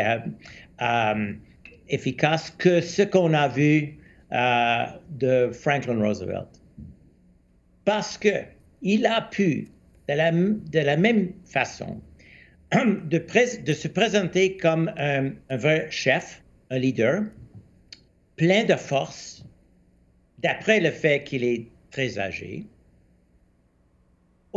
efficace 1.89 2.51
que 2.57 2.81
ce 2.81 3.01
qu'on 3.03 3.33
a 3.33 3.47
vu 3.47 3.97
de 4.31 5.51
Franklin 5.51 5.99
Roosevelt. 5.99 6.47
Parce 7.85 8.17
qu'il 8.17 9.05
a 9.05 9.21
pu, 9.21 9.69
de 10.09 10.13
la, 10.13 10.31
de 10.31 10.79
la 10.79 10.97
même 10.97 11.31
façon, 11.45 12.01
de, 12.73 13.73
se 13.73 13.87
présenter 13.87 14.57
comme 14.57 14.91
un, 14.97 15.31
vrai 15.55 15.87
chef, 15.89 16.43
un 16.69 16.79
leader, 16.79 17.23
plein 18.35 18.65
de 18.65 18.75
force, 18.75 19.45
d'après 20.39 20.79
le 20.81 20.91
fait 20.91 21.23
qu'il 21.23 21.43
est 21.43 21.67
très 21.91 22.19
âgé. 22.19 22.65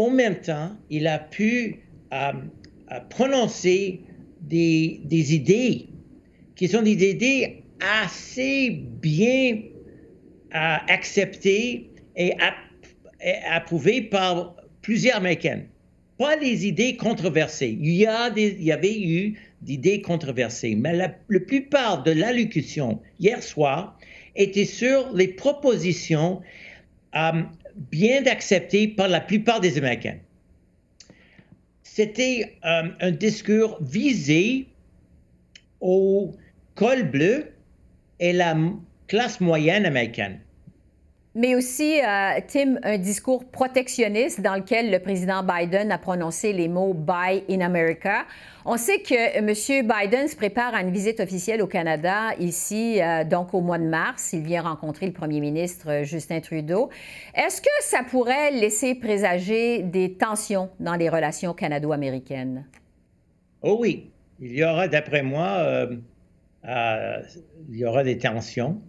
En 0.01 0.09
même 0.09 0.37
temps, 0.37 0.71
il 0.89 1.07
a 1.07 1.19
pu 1.19 1.81
euh, 2.15 2.33
euh, 2.91 3.01
prononcer 3.11 4.01
des, 4.41 5.03
des, 5.05 5.35
idées 5.35 5.89
qui 6.57 6.69
sont 6.69 6.81
des 6.81 7.11
idées 7.11 7.65
assez 7.81 8.71
bien 8.71 9.61
euh, 10.55 10.77
acceptées 10.89 11.91
et, 12.17 12.33
approuvées 13.51 14.01
par 14.01 14.57
plusieurs 14.81 15.19
Américains 15.19 15.65
pas 16.17 16.35
les 16.37 16.67
idées 16.67 16.97
controversées. 16.97 17.77
Il 17.79 17.93
y, 17.93 18.07
des, 18.35 18.73
avait 18.73 19.03
eu 19.03 19.39
d'idées 19.61 20.01
controversées, 20.01 20.77
mais 20.77 20.95
la, 20.95 21.11
plupart 21.41 22.05
de 22.05 22.13
l'allocution 22.13 23.03
hier 23.19 23.43
soir 23.43 23.99
était 24.35 24.65
sur 24.65 25.13
les 25.13 25.29
propositions 25.29 26.41
bien 27.81 28.25
acceptées 28.27 28.88
par 28.88 29.09
la 29.09 29.21
plupart 29.21 29.61
des 29.61 29.79
Américains. 29.79 30.19
C'était 31.83 32.57
euh, 32.64 32.88
un 33.01 33.11
discours 33.11 33.79
visé 33.81 34.69
au 35.81 36.33
col 36.75 37.11
bleu 37.11 37.53
et 38.21 38.33
la 38.33 38.57
classe 39.09 39.40
moyenne 39.40 39.87
américaine 39.87 40.40
mais 41.35 41.55
aussi, 41.55 42.01
euh, 42.01 42.40
Tim, 42.49 42.81
un 42.83 42.99
discours 42.99 43.45
protectionniste 43.45 44.40
dans 44.40 44.57
lequel 44.57 44.90
le 44.90 44.99
président 44.99 45.45
Biden 45.45 45.93
a 45.93 45.99
prononcé 45.99 46.53
les 46.53 46.66
mots 46.66 46.93
Buy 46.93 47.45
in 47.49 47.61
America. 47.61 48.25
On 48.64 48.77
sait 48.77 49.01
que 49.01 49.14
M. 49.14 49.47
Biden 49.47 50.27
se 50.27 50.35
prépare 50.35 50.75
à 50.75 50.81
une 50.81 50.90
visite 50.90 51.21
officielle 51.21 51.62
au 51.62 51.69
Canada 51.69 52.35
ici, 52.40 53.01
euh, 53.01 53.23
donc 53.23 53.55
au 53.55 53.61
mois 53.61 53.79
de 53.79 53.85
mars. 53.85 54.33
Il 54.33 54.43
vient 54.43 54.62
rencontrer 54.62 55.07
le 55.07 55.12
premier 55.12 55.38
ministre 55.38 55.88
euh, 55.88 56.03
Justin 56.03 56.40
Trudeau. 56.40 56.90
Est-ce 57.35 57.62
que 57.62 57.69
ça 57.81 58.01
pourrait 58.03 58.51
laisser 58.51 58.97
présager 58.97 59.83
des 59.83 60.14
tensions 60.14 60.71
dans 60.81 60.97
les 60.97 61.09
relations 61.09 61.55
canado-américaines? 61.55 62.66
Oh 63.62 63.77
oui, 63.79 64.11
il 64.40 64.53
y 64.53 64.64
aura, 64.64 64.88
d'après 64.88 65.23
moi, 65.23 65.87
il 66.64 67.77
y 67.77 67.85
aura 67.85 68.03
des 68.03 68.19
tensions. 68.19 68.81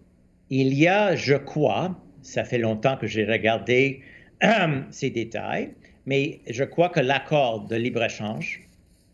Il 0.50 0.74
y 0.74 0.88
a, 0.88 1.16
je 1.16 1.36
crois, 1.36 1.96
ça 2.22 2.44
fait 2.44 2.58
longtemps 2.58 2.98
que 2.98 3.08
j'ai 3.08 3.26
regardé 3.26 4.02
ces 4.92 5.10
détails, 5.10 5.74
mais 6.06 6.40
je 6.50 6.64
crois 6.64 6.90
que 6.90 7.00
l'accord 7.00 7.68
de 7.68 7.76
libre-échange 7.76 8.68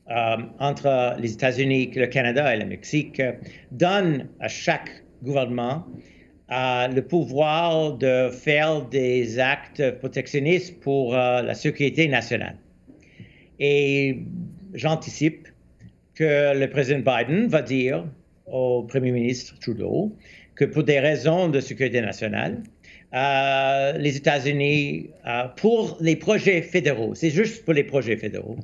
euh, 0.09 0.37
entre 0.59 1.15
les 1.19 1.33
États-Unis, 1.33 1.91
le 1.95 2.07
Canada 2.07 2.55
et 2.55 2.59
le 2.59 2.65
Mexique 2.65 3.21
donne 3.71 4.27
à 4.39 4.47
chaque 4.47 5.03
gouvernement 5.21 5.85
euh, 6.49 6.87
le 6.87 7.01
pouvoir 7.01 7.97
de 7.97 8.29
faire 8.29 8.83
des 8.83 9.37
actes 9.37 9.91
protectionnistes 9.99 10.79
pour 10.79 11.13
euh, 11.13 11.41
la 11.41 11.53
sécurité 11.53 12.07
nationale. 12.07 12.55
Et 13.59 14.19
j'anticipe 14.73 15.49
que 16.15 16.57
le 16.57 16.69
président 16.69 16.99
Biden 16.99 17.47
va 17.47 17.61
dire 17.61 18.05
au 18.45 18.83
premier 18.83 19.11
ministre 19.11 19.59
Trudeau 19.59 20.15
que 20.55 20.63
pour 20.63 20.83
des 20.83 20.99
raisons 20.99 21.49
de 21.49 21.59
sécurité 21.59 21.99
nationale, 21.99 22.63
euh, 23.13 23.93
les 23.93 24.17
États-Unis 24.17 25.11
euh, 25.25 25.47
pour 25.55 25.97
les 26.01 26.17
projets 26.17 26.61
fédéraux. 26.61 27.15
C'est 27.15 27.29
juste 27.29 27.63
pour 27.63 27.73
les 27.73 27.85
projets 27.85 28.17
fédéraux. 28.17 28.57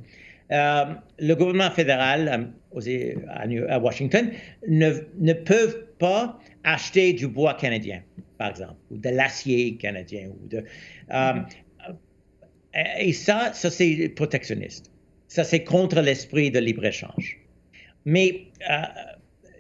Euh, 0.52 0.84
le 1.18 1.34
gouvernement 1.34 1.72
fédéral 1.72 2.50
à, 3.70 3.80
Washington 3.80 4.32
ne, 4.68 4.92
ne 5.20 5.34
peuvent 5.34 5.86
pas 5.98 6.38
acheter 6.66 7.14
du 7.14 7.28
bois 7.28 7.54
canadien, 7.54 8.02
par 8.38 8.50
exemple, 8.50 8.76
ou 8.92 8.98
de 8.98 9.10
l'acier 9.10 9.78
canadien. 9.78 10.28
Ou 10.28 10.48
de, 10.50 10.64
et 13.00 13.14
ça, 13.14 13.54
ça 13.54 13.70
c'est 13.70 14.10
protectionniste. 14.10 14.92
Ça, 15.30 15.46
c'est 15.46 15.64
contre 15.64 16.02
l'esprit 16.02 16.52
de 16.52 16.60
libre-échange. 16.60 17.40
Mais 18.04 18.48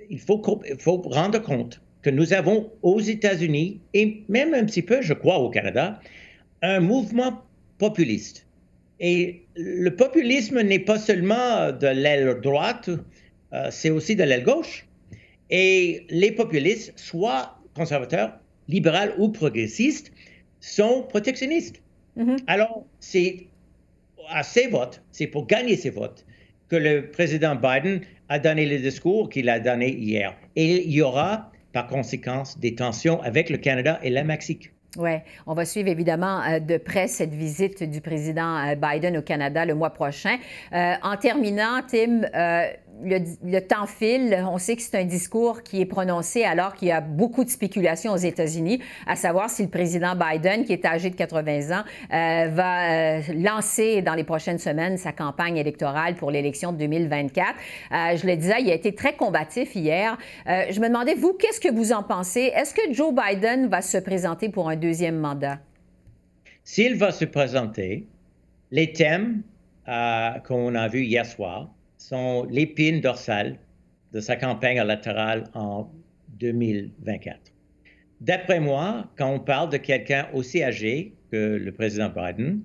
il 0.09 0.19
faut, 0.19 0.61
il 0.69 0.77
faut 0.77 0.97
rendre 0.97 1.39
compte 1.39 1.82
que 2.03 2.09
nous 2.09 2.33
avons 2.33 2.69
aux 2.81 2.99
États-Unis 2.99 3.79
et 3.93 4.23
même 4.27 4.53
un 4.53 4.65
petit 4.65 4.81
peu, 4.81 5.01
je 5.01 5.13
crois, 5.13 5.39
au 5.39 5.49
Canada, 5.49 5.99
un 6.61 6.79
mouvement 6.79 7.41
populiste. 7.77 8.45
Et 8.99 9.43
le 9.55 9.89
populisme 9.89 10.61
n'est 10.61 10.79
pas 10.79 10.99
seulement 10.99 11.71
de 11.71 11.87
l'aile 11.87 12.39
droite, 12.41 12.89
euh, 13.53 13.67
c'est 13.71 13.89
aussi 13.89 14.15
de 14.15 14.23
l'aile 14.23 14.43
gauche. 14.43 14.85
Et 15.49 16.05
les 16.09 16.31
populistes, 16.31 16.93
soit 16.97 17.57
conservateurs, 17.75 18.37
libéraux 18.67 19.13
ou 19.17 19.29
progressistes, 19.29 20.11
sont 20.59 21.05
protectionnistes. 21.09 21.81
Mm-hmm. 22.17 22.37
Alors, 22.47 22.85
c'est 22.99 23.47
à 24.29 24.43
ces 24.43 24.67
votes, 24.67 25.01
c'est 25.11 25.27
pour 25.27 25.47
gagner 25.47 25.75
ces 25.75 25.89
votes 25.89 26.25
que 26.69 26.75
le 26.75 27.09
président 27.11 27.55
Biden 27.55 28.01
a 28.29 28.39
donné 28.39 28.65
le 28.65 28.79
discours 28.79 29.29
qu'il 29.29 29.49
a 29.49 29.59
donné 29.59 29.93
hier. 29.93 30.35
Et 30.55 30.85
il 30.85 30.91
y 30.91 31.01
aura 31.01 31.51
par 31.73 31.87
conséquent 31.87 32.43
des 32.57 32.75
tensions 32.75 33.21
avec 33.21 33.49
le 33.49 33.57
Canada 33.57 33.99
et 34.03 34.09
le 34.09 34.23
Mexique. 34.23 34.71
Oui, 34.97 35.13
on 35.47 35.55
va 35.55 35.65
suivre 35.65 35.89
évidemment 35.89 36.41
euh, 36.43 36.59
de 36.59 36.77
près 36.77 37.07
cette 37.07 37.33
visite 37.33 37.81
du 37.83 37.99
président 37.99 38.57
euh, 38.57 38.75
Biden 38.75 39.17
au 39.17 39.23
Canada 39.23 39.65
le 39.65 39.73
mois 39.73 39.89
prochain. 39.89 40.37
Euh, 40.71 40.93
en 41.01 41.17
terminant, 41.17 41.81
Tim, 41.87 42.21
le, 43.01 43.59
temps 43.59 43.85
file. 43.85 44.43
On 44.49 44.57
sait 44.57 44.75
que 44.75 44.81
c'est 44.81 44.97
un 44.97 45.05
discours 45.05 45.63
qui 45.63 45.81
est 45.81 45.85
prononcé 45.85 46.43
alors 46.43 46.75
qu'il 46.75 46.89
y 46.89 46.91
a 46.91 47.01
beaucoup 47.01 47.43
de 47.43 47.49
spéculations 47.49 48.13
aux 48.13 48.17
États-Unis, 48.17 48.81
à 49.07 49.15
savoir 49.15 49.49
si 49.49 49.63
le 49.63 49.69
président 49.69 50.15
Biden, 50.15 50.63
qui 50.65 50.73
est 50.73 50.85
âgé 50.85 51.09
de 51.09 51.15
80 51.15 51.77
ans, 51.77 51.83
euh, 52.13 52.47
va 52.49 53.17
euh, 53.17 53.21
lancer 53.35 54.01
dans 54.01 54.13
les 54.13 54.23
prochaines 54.23 54.59
semaines 54.59 54.97
sa 54.97 55.11
campagne 55.11 55.57
électorale 55.57 56.15
pour 56.15 56.31
l'élection 56.31 56.71
de 56.71 56.77
2024. 56.77 57.49
Euh, 57.91 58.17
je 58.17 58.27
le 58.27 58.35
disais, 58.35 58.61
il 58.61 58.69
a 58.69 58.75
été 58.75 58.93
très 58.93 59.13
combatif 59.13 59.75
hier. 59.75 60.17
je 60.45 60.79
me 60.79 60.87
demandais, 60.87 61.15
vous, 61.15 61.33
qu'est-ce 61.33 61.59
que 61.59 61.71
vous 61.71 61.91
en 61.91 62.03
pensez? 62.03 62.51
Est-ce 62.55 62.73
que 62.73 62.93
Joe 62.93 63.13
Biden 63.13 63.67
va 63.67 63.81
se 63.81 63.97
présenter 63.97 64.49
pour 64.49 64.69
un 64.69 64.75
deuxième 64.75 65.17
mandat? 65.17 65.59
S'il 66.63 66.95
va 66.95 67.11
se 67.11 67.25
présenter, 67.25 68.07
les 68.71 68.93
thèmes 68.93 69.41
qu'on 69.85 70.75
a 70.75 70.87
vus 70.87 71.03
hier 71.03 71.25
soir, 71.25 71.69
sont 72.03 72.45
l'épine 72.49 72.99
dorsale 72.99 73.57
de 74.11 74.19
sa 74.19 74.35
campagne 74.35 74.77
électorale 74.77 75.45
en 75.53 75.89
2024. 76.39 77.39
D'après 78.19 78.59
moi, 78.59 79.09
quand 79.17 79.29
on 79.29 79.39
parle 79.39 79.69
de 79.69 79.77
quelqu'un 79.77 80.27
aussi 80.33 80.61
âgé 80.63 81.13
que 81.31 81.57
le 81.57 81.71
président 81.71 82.09
Biden, 82.09 82.61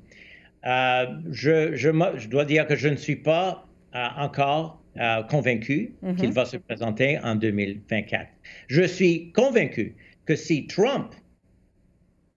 euh, 0.66 1.06
je, 1.30 1.76
je, 1.76 2.28
dois 2.28 2.44
dire 2.44 2.66
que 2.66 2.74
je 2.74 2.88
ne 2.88 2.96
suis 2.96 3.16
pas 3.16 3.66
euh, 3.94 4.06
encore 4.16 4.82
euh, 4.96 5.22
convaincu 5.22 5.94
mm-hmm. 6.02 6.16
qu'il 6.16 6.32
va 6.32 6.44
se 6.44 6.56
présenter 6.56 7.18
en 7.22 7.36
2024. 7.36 8.26
Je 8.66 8.82
suis 8.82 9.30
convaincu 9.32 9.94
que 10.26 10.34
si 10.34 10.66
Trump 10.66 11.14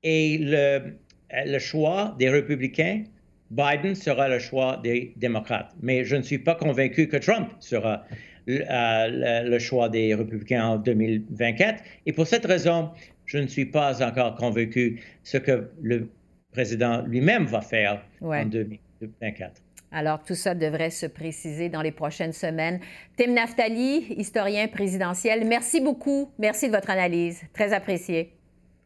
est 0.03 0.39
le, 0.39 0.93
le 1.31 1.59
choix 1.59 2.15
des 2.19 2.29
républicains, 2.29 3.03
Biden 3.51 3.95
sera 3.95 4.29
le 4.29 4.39
choix 4.39 4.79
des 4.81 5.13
démocrates. 5.17 5.73
Mais 5.81 6.05
je 6.05 6.15
ne 6.15 6.21
suis 6.21 6.39
pas 6.39 6.55
convaincu 6.55 7.07
que 7.07 7.17
Trump 7.17 7.49
sera 7.59 8.05
euh, 8.49 9.43
le, 9.43 9.59
choix 9.59 9.89
des 9.89 10.15
républicains 10.15 10.65
en 10.65 10.77
2024. 10.77 11.83
Et 12.05 12.13
pour 12.13 12.25
cette 12.25 12.45
raison, 12.45 12.91
je 13.25 13.37
ne 13.37 13.47
suis 13.47 13.65
pas 13.65 14.01
encore 14.03 14.35
convaincu 14.35 15.01
ce 15.23 15.37
que 15.37 15.69
le 15.81 16.09
président 16.53 17.01
lui-même 17.01 17.45
va 17.45 17.61
faire 17.61 18.01
en 18.21 18.45
2024. 18.45 19.61
Alors, 19.91 20.23
tout 20.23 20.35
ça 20.35 20.55
devrait 20.55 20.89
se 20.89 21.05
préciser 21.05 21.67
dans 21.67 21.81
les 21.81 21.91
prochaines 21.91 22.31
semaines. 22.31 22.79
Tim 23.17 23.33
Naftali, 23.33 24.13
historien 24.15 24.69
présidentiel, 24.69 25.45
merci 25.45 25.81
beaucoup. 25.81 26.31
Merci 26.39 26.67
de 26.67 26.71
votre 26.73 26.89
analyse. 26.89 27.41
Très 27.51 27.73
apprécié. 27.73 28.31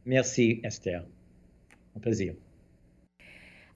Merci, 0.07 0.59
Esther. 0.63 1.05
Un 1.95 1.99
plaisir. 1.99 2.33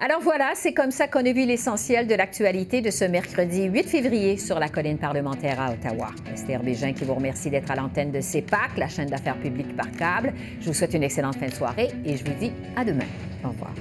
Alors 0.01 0.21
voilà, 0.21 0.51
c'est 0.55 0.73
comme 0.73 0.91
ça 0.91 1.09
qu'on 1.09 1.25
a 1.25 1.33
vu 1.33 1.45
l'essentiel 1.45 2.07
de 2.07 2.15
l'actualité 2.15 2.79
de 2.79 2.89
ce 2.89 3.03
mercredi 3.03 3.65
8 3.65 3.83
février 3.83 4.37
sur 4.37 4.57
la 4.57 4.69
colline 4.69 4.97
parlementaire 4.97 5.59
à 5.59 5.73
Ottawa. 5.73 6.11
Esther 6.33 6.63
Bégin 6.63 6.93
qui 6.93 7.03
vous 7.03 7.15
remercie 7.15 7.49
d'être 7.49 7.69
à 7.69 7.75
l'antenne 7.75 8.11
de 8.11 8.21
CEPAC, 8.21 8.77
la 8.77 8.87
chaîne 8.87 9.09
d'affaires 9.09 9.37
publiques 9.37 9.75
par 9.75 9.91
câble. 9.91 10.33
Je 10.61 10.67
vous 10.67 10.73
souhaite 10.73 10.93
une 10.93 11.03
excellente 11.03 11.35
fin 11.35 11.47
de 11.47 11.53
soirée 11.53 11.89
et 12.05 12.15
je 12.15 12.23
vous 12.23 12.39
dis 12.39 12.53
à 12.77 12.85
demain. 12.85 13.07
Au 13.43 13.49
revoir. 13.49 13.73